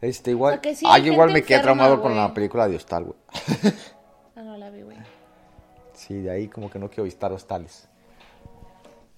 [0.00, 0.62] Este, igual...
[0.74, 3.18] Sí ah, yo igual me quedé enferma, traumado con la película de Hostal, güey.
[4.34, 4.96] Ah, no la vi, güey.
[5.92, 7.86] Sí, de ahí como que no quiero visitar hostales.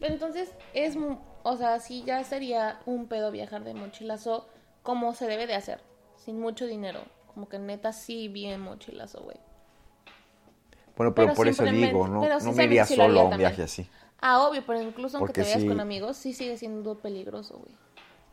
[0.00, 0.96] Pero entonces es,
[1.42, 4.46] o sea, sí ya sería un pedo viajar de mochilazo
[4.82, 5.80] como se debe de hacer,
[6.16, 7.00] sin mucho dinero.
[7.34, 9.38] Como que neta sí bien mochilazo, güey.
[10.96, 13.50] Bueno, pero, Pero por eso digo, no, no sí me iría solo a un también.
[13.50, 13.86] viaje así.
[14.20, 15.68] Ah, obvio, pero incluso aunque Porque te vayas sí.
[15.68, 17.74] con amigos, sí sigue siendo peligroso, güey.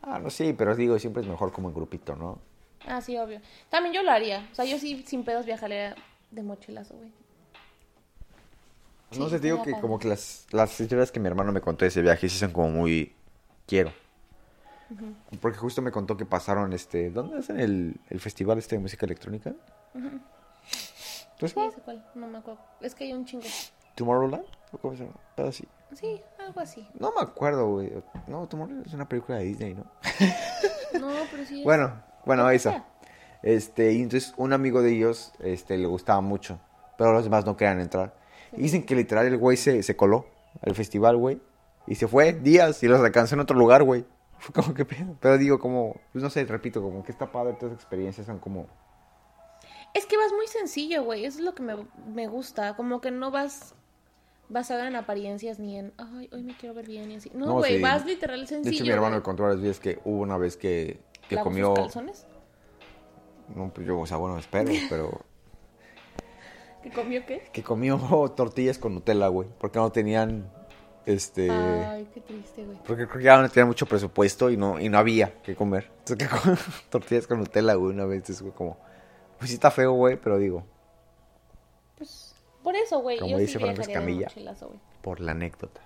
[0.02, 2.38] Ah, no, sí, pero digo, siempre es mejor como en grupito, ¿no?
[2.86, 3.40] Ah, sí, obvio.
[3.68, 4.48] También yo lo haría.
[4.52, 5.94] O sea, yo sí sin pedos viajaría
[6.30, 7.12] de mochilazo, güey.
[9.18, 11.84] No Sí, sé, digo que como que las, las historias que mi hermano me contó
[11.84, 13.14] de ese viaje sí son como muy...
[13.66, 13.92] Quiero.
[15.40, 17.10] Porque justo me contó que pasaron, este...
[17.10, 19.52] ¿Dónde hacen el, el festival este de música electrónica?
[21.38, 22.60] Pues, Sí, ese cuál, no me acuerdo.
[22.80, 23.46] Es que hay un chingo.
[23.94, 24.44] ¿Tomorrowland?
[24.72, 25.16] ¿O cómo se llama?
[25.36, 25.66] Pero así.
[25.94, 26.86] Sí, algo así.
[26.98, 27.92] No me acuerdo, güey.
[28.26, 29.84] No, Tomorrowland es una película de Disney, ¿no?
[31.00, 31.60] No, pero sí.
[31.60, 32.70] es- Bueno, bueno, eso.
[32.70, 32.84] sea.
[33.42, 36.60] Este, y entonces un amigo de ellos, este, le gustaba mucho,
[36.98, 38.14] pero los demás no querían entrar.
[38.56, 40.26] Y dicen que literal el güey se, se coló
[40.62, 41.40] al festival, güey,
[41.86, 44.04] y se fue días y los alcanzó en otro lugar, güey.
[44.40, 45.16] Fue como que pedo.
[45.20, 48.38] Pero digo, como, pues no sé, repito, como que está padre, todas las experiencias son
[48.38, 48.66] como...
[49.92, 51.26] Es que vas muy sencillo, güey.
[51.26, 51.74] Eso es lo que me,
[52.06, 52.74] me gusta.
[52.74, 53.74] Como que no vas
[54.48, 57.30] basado en apariencias ni en, ay, hoy me quiero ver bien y así.
[57.34, 57.82] No, No, güey, sí.
[57.82, 58.74] vas literal De sencillo.
[58.76, 61.74] hecho, mi hermano contó varias veces que hubo una vez que, que ¿Lavó sus comió...
[61.74, 62.26] calzones?
[63.54, 65.20] No, pues yo, o sea, bueno, espero, pero...
[66.82, 67.48] ¿Que comió qué?
[67.52, 67.98] Que comió
[68.36, 70.50] tortillas con Nutella, güey, porque no tenían,
[71.06, 71.50] este...
[71.50, 72.78] Ay, qué triste, güey.
[72.86, 75.90] Porque creo que ya no tenía mucho presupuesto y no, y no había que comer.
[75.98, 76.58] Entonces, que con
[76.90, 78.18] tortillas con Nutella, güey, una vez.
[78.18, 78.78] Entonces, fue como,
[79.38, 80.64] pues sí está feo, güey, pero digo,
[81.98, 83.18] Pues, por eso, güey.
[83.18, 84.28] Como Yo dice sí Franco Escamilla.
[84.34, 84.78] güey.
[85.02, 85.80] por la anécdota.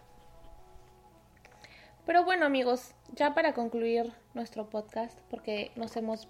[2.07, 6.29] Pero bueno, amigos, ya para concluir nuestro podcast, porque nos hemos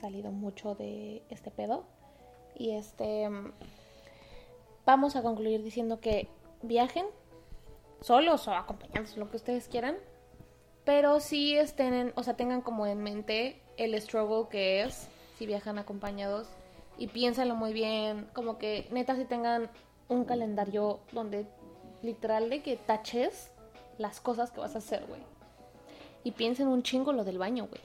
[0.00, 1.84] salido mucho de este pedo.
[2.54, 3.28] Y este.
[4.88, 6.28] Vamos a concluir diciendo que
[6.62, 7.04] viajen
[8.00, 9.96] solos o acompañados, lo que ustedes quieran.
[10.86, 15.44] Pero sí estén, en- o sea, tengan como en mente el struggle que es si
[15.44, 16.48] viajan acompañados.
[16.96, 18.30] Y piénsenlo muy bien.
[18.32, 19.68] Como que neta si tengan
[20.08, 21.46] un calendario donde
[22.02, 23.50] literal de que taches
[23.98, 25.20] las cosas que vas a hacer, güey.
[26.24, 27.82] Y piensen un chingo lo del baño, güey.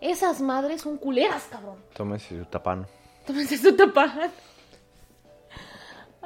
[0.00, 1.82] Esas madres son culeras, cabrón.
[1.96, 2.86] Tómese su tapano.
[3.26, 4.30] Tómense su tapajan.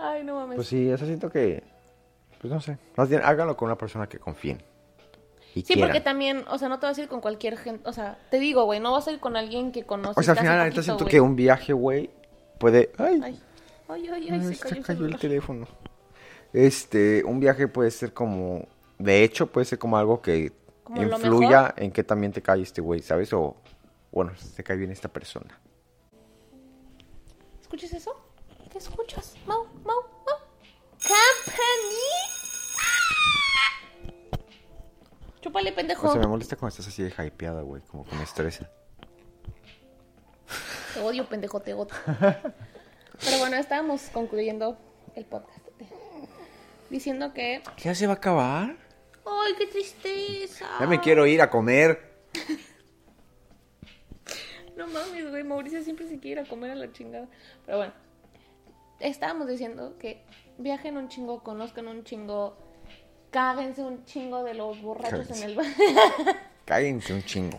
[0.02, 0.56] Ay, no mames.
[0.56, 1.62] Pues sí, eso siento que,
[2.40, 4.62] pues no sé, más bien háganlo con una persona que confíen.
[5.54, 5.88] Y Sí, quieran.
[5.90, 8.38] porque también, o sea, no te vas a ir con cualquier gente, o sea, te
[8.38, 10.16] digo, güey, no vas a ir con alguien que conoces.
[10.18, 11.10] O sea, al final, poquito, siento güey.
[11.10, 12.10] que un viaje, güey,
[12.58, 12.90] puede...
[12.98, 13.40] Ay, Ay,
[13.88, 15.66] ay, ay, ay, ay, se se cayó, el cayó el teléfono.
[16.54, 18.66] Este, un viaje puede ser como...
[18.98, 20.52] De hecho, puede ser como algo que
[20.84, 23.32] Como influya en que también te cae este güey, ¿sabes?
[23.32, 23.56] O,
[24.10, 25.58] bueno, te cae bien esta persona.
[27.60, 28.14] ¿Escuchas eso?
[28.72, 29.36] ¿Qué escuchas?
[29.44, 30.38] Mau, mau, mau.
[31.02, 32.08] Company.
[35.42, 36.08] Chúpale, pendejo.
[36.08, 38.70] O sea, me molesta cuando estás así de hypeada, güey, como que me estresa.
[40.94, 41.94] Te odio, pendejo, te odio.
[42.16, 44.78] Pero bueno, estábamos concluyendo
[45.16, 45.68] el podcast.
[46.88, 47.62] Diciendo que.
[47.76, 48.76] ¿Ya se va a acabar?
[49.26, 50.66] ¡Ay, qué tristeza!
[50.80, 52.10] Ya me quiero ir a comer.
[54.78, 55.44] No mames, güey.
[55.44, 57.28] Mauricio siempre se quiere ir a comer a la chingada.
[57.66, 57.92] Pero bueno.
[59.02, 60.22] Estábamos diciendo que
[60.58, 62.56] viajen un chingo, conozcan un chingo,
[63.30, 65.74] cáguense un chingo de los borrachos en el baño.
[66.64, 67.58] Cállense un chingo.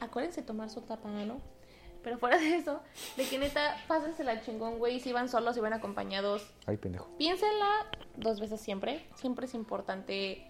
[0.00, 1.40] Acuérdense tomar su tapa, ¿no?
[2.02, 2.80] Pero fuera de eso,
[3.16, 5.00] de que neta, pásensela chingón, güey.
[5.00, 7.08] Si van solos, si van acompañados, Ay, pendejo.
[7.18, 9.04] piénsenla dos veces siempre.
[9.16, 10.46] Siempre es importante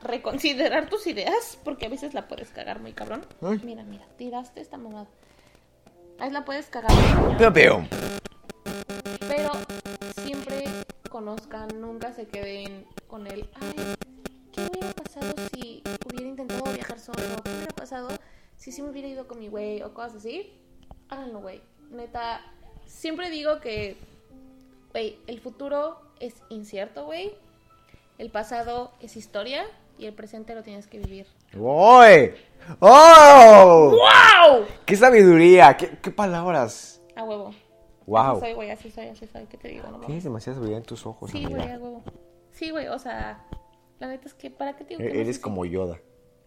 [0.00, 3.26] reconsiderar tus ideas, porque a veces la puedes cagar muy cabrón.
[3.42, 3.60] Ay.
[3.62, 5.06] Mira, mira, tiraste esta mamada.
[6.18, 6.90] Ahí la puedes cagar.
[6.92, 7.88] muy cañón.
[11.14, 13.94] Conozcan, nunca se queden con el, ay,
[14.50, 17.20] ¿qué hubiera pasado si hubiera intentado viajar solo?
[17.44, 18.08] ¿Qué hubiera pasado
[18.56, 20.52] si sí me hubiera ido con mi güey o cosas así?
[21.08, 21.62] Háganlo, güey.
[21.92, 22.40] Neta,
[22.86, 23.96] siempre digo que,
[24.90, 27.36] güey, el futuro es incierto, güey.
[28.18, 31.28] El pasado es historia y el presente lo tienes que vivir.
[31.56, 32.34] ¡Oy!
[32.80, 33.90] ¡Oh!
[33.92, 34.66] ¡Wow!
[34.84, 35.76] ¡Qué sabiduría!
[35.76, 37.00] ¿Qué, qué palabras!
[37.14, 37.54] A huevo.
[38.06, 38.20] ¡Wow!
[38.32, 39.46] Así soy, güey, así soy, así soy.
[39.46, 39.88] ¿Qué te digo?
[39.88, 40.00] No.
[40.00, 42.02] Tienes demasiada sabiduría en tus ojos, Sí, güey, huevo.
[42.50, 43.46] Sí, güey, o sea,
[43.98, 45.98] la neta es que, ¿para qué te digo E- no Eres si- como Yoda.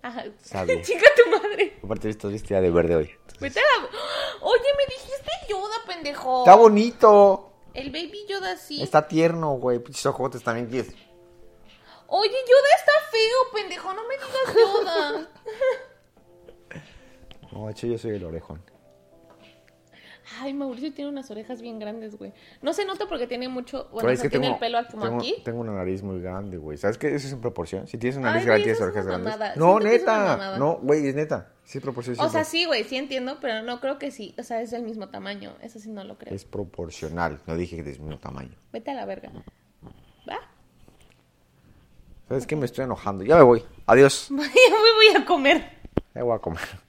[0.03, 0.23] Ajá,
[0.83, 1.79] chica tu madre.
[1.83, 3.09] Aparte, estás vestida de verde hoy.
[3.39, 3.87] Vete a la...
[4.41, 6.39] Oye, me dijiste Yoda, pendejo.
[6.39, 7.51] Está bonito.
[7.73, 8.81] El baby Yoda sí.
[8.81, 9.79] Está tierno, güey.
[9.79, 10.69] Pinches ojotes también.
[10.69, 10.93] tienes.
[12.09, 13.93] Oye, Yoda está feo, pendejo.
[13.93, 15.29] No me digas Yoda.
[17.51, 18.61] No, de hecho, yo soy el orejón.
[20.39, 22.33] Ay, Mauricio tiene unas orejas bien grandes, güey.
[22.61, 23.87] No se nota porque tiene mucho...
[23.91, 25.35] Bueno, o sea, tiene tengo, el pelo como tengo, aquí.
[25.43, 26.77] tengo una nariz muy grande, güey.
[26.77, 27.07] ¿Sabes qué?
[27.15, 27.87] Eso es en proporción.
[27.87, 29.33] Si tienes una nariz Ay, grande, tienes orejas grandes.
[29.33, 29.55] mamada.
[29.55, 30.57] No, Siento neta.
[30.57, 31.53] No, güey, es neta.
[31.63, 32.19] Sí, proporción.
[32.19, 34.35] O sea, sí, güey, sí entiendo, pero no creo que sí.
[34.37, 35.55] O sea, es del mismo tamaño.
[35.61, 36.33] Eso sí no lo creo.
[36.33, 37.41] Es proporcional.
[37.45, 38.55] No dije que es del mismo tamaño.
[38.71, 39.31] Vete a la verga.
[40.29, 40.39] ¿Va?
[42.27, 42.55] ¿Sabes qué?
[42.55, 43.23] Me estoy enojando.
[43.23, 43.63] Ya me voy.
[43.85, 44.27] Adiós.
[44.29, 45.69] ya me voy a comer.
[46.13, 46.86] Ya voy a comer.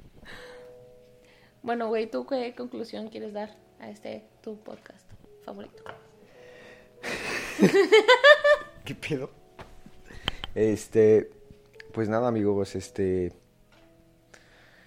[1.68, 5.04] Bueno, güey, ¿tú qué conclusión quieres dar a este tu podcast
[5.44, 5.84] favorito?
[8.86, 9.30] ¿Qué pedo?
[10.54, 11.28] Este.
[11.92, 12.74] Pues nada, amigos.
[12.74, 13.34] Este.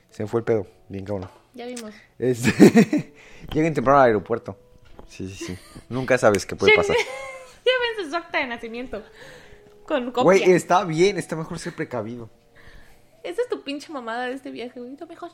[0.10, 0.66] Se me fue el pedo.
[0.90, 1.30] Bien cabrón.
[1.54, 1.94] Ya vimos.
[2.18, 3.14] Este.
[3.54, 4.58] Lleguen temprano al aeropuerto.
[5.08, 5.58] Sí, sí, sí.
[5.88, 6.96] Nunca sabes qué puede pasar.
[7.64, 9.04] Llévense su acta de nacimiento.
[9.86, 10.24] Con copia.
[10.24, 11.20] Güey, está bien.
[11.20, 12.32] Está mejor ser precavido.
[13.24, 14.96] Esa es tu pinche mamada de este viaje, güey.
[15.00, 15.32] Lo mejor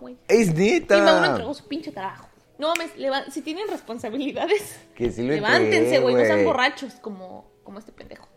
[0.00, 0.16] güey.
[0.28, 0.98] Es neta.
[0.98, 2.26] Y Mauro entregó su pinche trabajo.
[2.58, 2.92] No mames,
[3.32, 6.14] si tienen responsabilidades, Que sí lo levántense, güey.
[6.14, 8.28] No sean borrachos como, como este pendejo.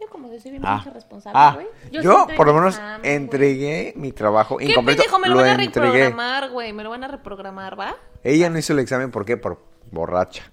[0.00, 1.66] Yo como que soy bien Ah, pinche responsable, ah, güey.
[1.90, 5.02] yo, sí entregué por lo menos examen, entregué mi trabajo ¿Qué incompleto.
[5.02, 5.18] pendejo?
[5.18, 5.88] Me lo, lo van a entregué.
[5.90, 6.72] reprogramar, güey.
[6.72, 7.96] Me lo van a reprogramar, ¿va?
[8.22, 9.36] Ella no hizo el examen, ¿por qué?
[9.36, 10.44] Por borracha.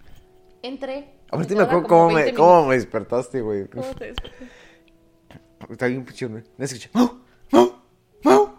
[0.64, 1.12] Entré.
[1.30, 3.68] Ahorita Me acuerdo cómo me, 20 cómo me despertaste, güey.
[3.68, 4.50] ¿Cómo te desperté?
[5.70, 6.42] Está bien pinche, ¿no?
[6.58, 6.90] No escuché.
[6.94, 7.20] ¡Mau!
[7.52, 7.76] ¡Mau!
[8.24, 8.56] ¡Mau!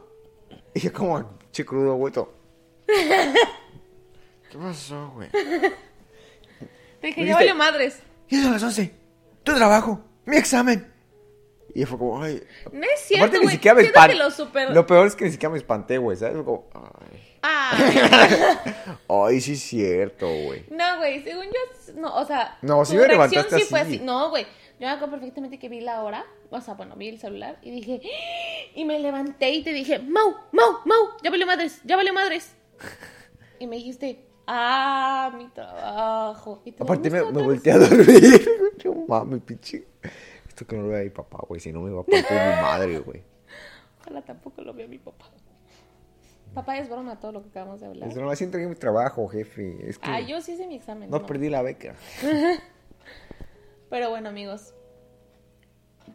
[0.74, 2.12] Y yo como pinche crudo, güey.
[2.12, 2.32] todo.
[2.86, 5.28] ¿Qué pasó, güey?
[5.30, 8.00] Te dije, ¿Me ya valió madres.
[8.28, 8.92] Y son las 11.
[9.42, 10.00] Tu trabajo.
[10.24, 10.92] Mi examen.
[11.74, 12.42] Y fue como, ay.
[12.72, 13.54] No es cierto, Aparte, ni güey.
[13.56, 14.24] siquiera me Siento que espanté.
[14.24, 14.70] lo super...
[14.70, 16.16] Lo peor es que ni siquiera me espanté, güey.
[16.16, 16.34] ¿Sabes?
[16.36, 17.22] Fue como, ay.
[17.42, 17.76] Ah,
[19.08, 20.64] Ay, sí es cierto, güey.
[20.70, 23.98] no, güey, según yo, no, o sea, No, sí tu me reacción levantaste así.
[24.00, 24.46] No, güey,
[24.78, 27.70] yo me acuerdo perfectamente que vi la hora, o sea, bueno, vi el celular y
[27.70, 28.72] dije, ¡Ah!
[28.74, 32.54] y me levanté y te dije, Mau, Mau, Mau, ya valió madres, ya valió madres.
[33.58, 36.60] Y me dijiste, ah, mi trabajo.
[36.64, 38.48] Y te Aparte me, volteé a dormir.
[38.84, 39.84] No mames, pinche.
[40.46, 41.60] Esto que no lo vea mi papá, güey.
[41.60, 43.22] Si no me va a partir mi madre, güey.
[44.00, 45.26] Ojalá tampoco lo vea mi papá.
[46.54, 48.08] Papá, es broma todo lo que acabamos de hablar.
[48.08, 49.76] Es no, así entregué mi trabajo, jefe.
[49.88, 51.10] Es que Ah, yo sí hice mi examen.
[51.10, 51.94] no perdí la beca.
[53.90, 54.74] Pero bueno, amigos.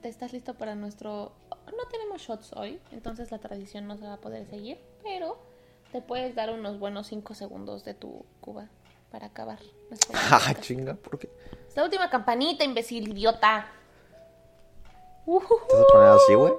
[0.01, 1.34] ¿Te estás listo para nuestro...
[1.49, 5.38] No tenemos shots hoy, entonces la tradición no se va a poder seguir, pero
[5.91, 8.67] te puedes dar unos buenos 5 segundos de tu cuba
[9.11, 9.59] para acabar.
[9.89, 11.30] nuestro Ah, chinga, ¿por qué?
[11.67, 13.67] Es la última campanita, imbécil, idiota.
[15.26, 16.53] ¿Te vas a poner así, güey?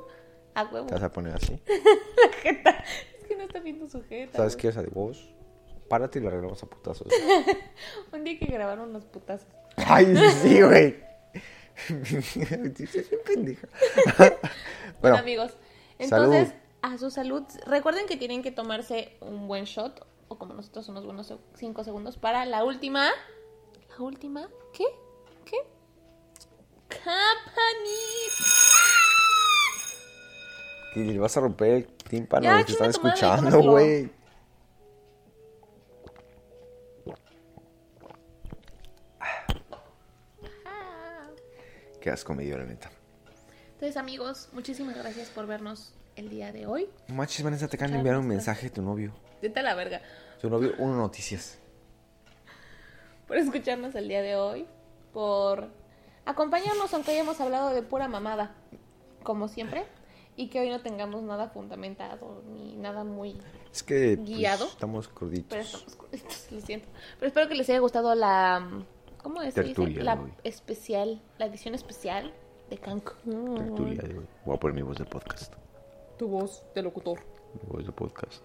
[0.54, 0.86] A huevo.
[0.86, 1.60] ¿Te vas a poner así?
[2.16, 2.84] La jeta.
[3.18, 4.36] Es que no está viendo su jeta.
[4.36, 4.62] ¿Sabes güey.
[4.62, 4.68] qué?
[4.68, 5.34] O sea, de vos,
[5.92, 7.06] párate y lo arreglamos a putazos.
[8.14, 9.46] Un día que grabar unos putazos.
[9.76, 10.96] Ay, sí, güey.
[13.26, 13.68] Pendeja.
[15.02, 15.50] Bueno, amigos,
[16.00, 16.32] salud.
[16.32, 17.42] entonces a su salud.
[17.66, 22.16] Recuerden que tienen que tomarse un buen shot, o como nosotros, unos buenos 5 segundos
[22.16, 23.10] para la última.
[23.90, 24.48] ¿La última?
[24.72, 24.86] ¿Qué?
[25.44, 25.58] ¿Qué?
[26.88, 27.12] Campanita.
[30.94, 34.21] que le vas a romper el tímpano Ya, a los que están escuchando, güey.
[42.02, 42.90] Qué asco me dio, la neta.
[43.74, 46.88] Entonces, amigos, muchísimas gracias por vernos el día de hoy.
[47.06, 49.14] No manches, Vanessa, te acaban de enviar un mensaje de tu novio.
[49.40, 50.02] Vete a la verga.
[50.40, 51.60] Tu novio, uno noticias.
[53.28, 54.66] por escucharnos el día de hoy,
[55.12, 55.68] por
[56.26, 58.56] acompañarnos aunque hayamos hablado de pura mamada,
[59.22, 59.84] como siempre,
[60.34, 63.40] y que hoy no tengamos nada fundamentado ni nada muy...
[63.72, 64.64] Es que pues, Guiado.
[64.66, 65.50] estamos gorditos.
[65.50, 66.88] Pero estamos correctos, lo siento.
[67.20, 68.84] Pero espero que les haya gustado la...
[69.22, 69.54] ¿Cómo es?
[69.54, 70.32] Tertulia La de hoy.
[70.44, 72.32] especial, la edición especial
[72.68, 73.54] de Cancún.
[73.54, 74.26] Tertulia de hoy.
[74.44, 75.54] Voy a poner mi voz de podcast.
[76.18, 77.20] Tu voz de locutor.
[77.54, 78.42] Mi voz de podcast.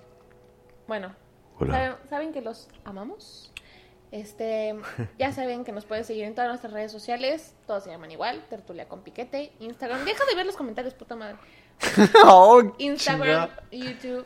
[0.88, 1.16] Bueno,
[1.60, 1.74] Hola.
[1.74, 3.52] ¿saben, saben que los amamos?
[4.12, 4.76] Este,
[5.20, 7.56] ya saben que nos pueden seguir en todas nuestras redes sociales.
[7.66, 10.06] Todos se llaman igual, Tertulia con Piquete, Instagram.
[10.06, 11.38] Deja de ver los comentarios, puta madre.
[12.26, 13.50] oh, Instagram.
[13.72, 14.26] YouTube,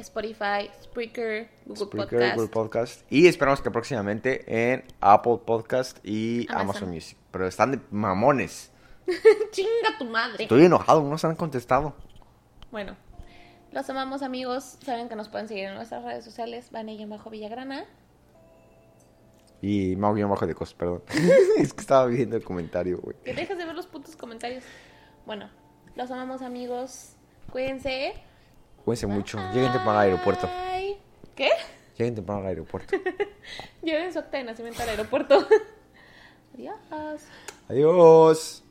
[0.00, 2.36] Spotify, Spreaker, Google Spreaker, Podcast.
[2.36, 3.12] Google Podcast.
[3.12, 6.60] Y esperamos que próximamente en Apple Podcast y Amazon.
[6.60, 7.18] Amazon, Music.
[7.30, 8.70] Pero están de mamones.
[9.52, 10.44] Chinga tu madre.
[10.44, 11.94] Estoy enojado, no se han contestado.
[12.70, 12.96] Bueno,
[13.72, 14.78] los amamos amigos.
[14.84, 16.70] Saben que nos pueden seguir en nuestras redes sociales.
[16.70, 17.86] Vanilla bajo Villagrana.
[19.62, 21.02] Y Mau bajo de cosas, perdón.
[21.58, 23.16] es que estaba viendo el comentario, güey.
[23.24, 24.62] Que dejes de ver los putos comentarios.
[25.24, 25.48] Bueno,
[25.94, 27.16] los amamos amigos.
[27.50, 28.12] Cuídense.
[28.86, 29.36] Cuídense mucho.
[29.52, 30.48] Lleguen temprano al aeropuerto.
[31.34, 31.50] ¿Qué?
[31.98, 32.96] Lleguen temprano al aeropuerto.
[33.82, 35.44] Lleven su acta de nacimiento al aeropuerto.
[36.54, 37.22] Adiós.
[37.68, 38.62] Adiós.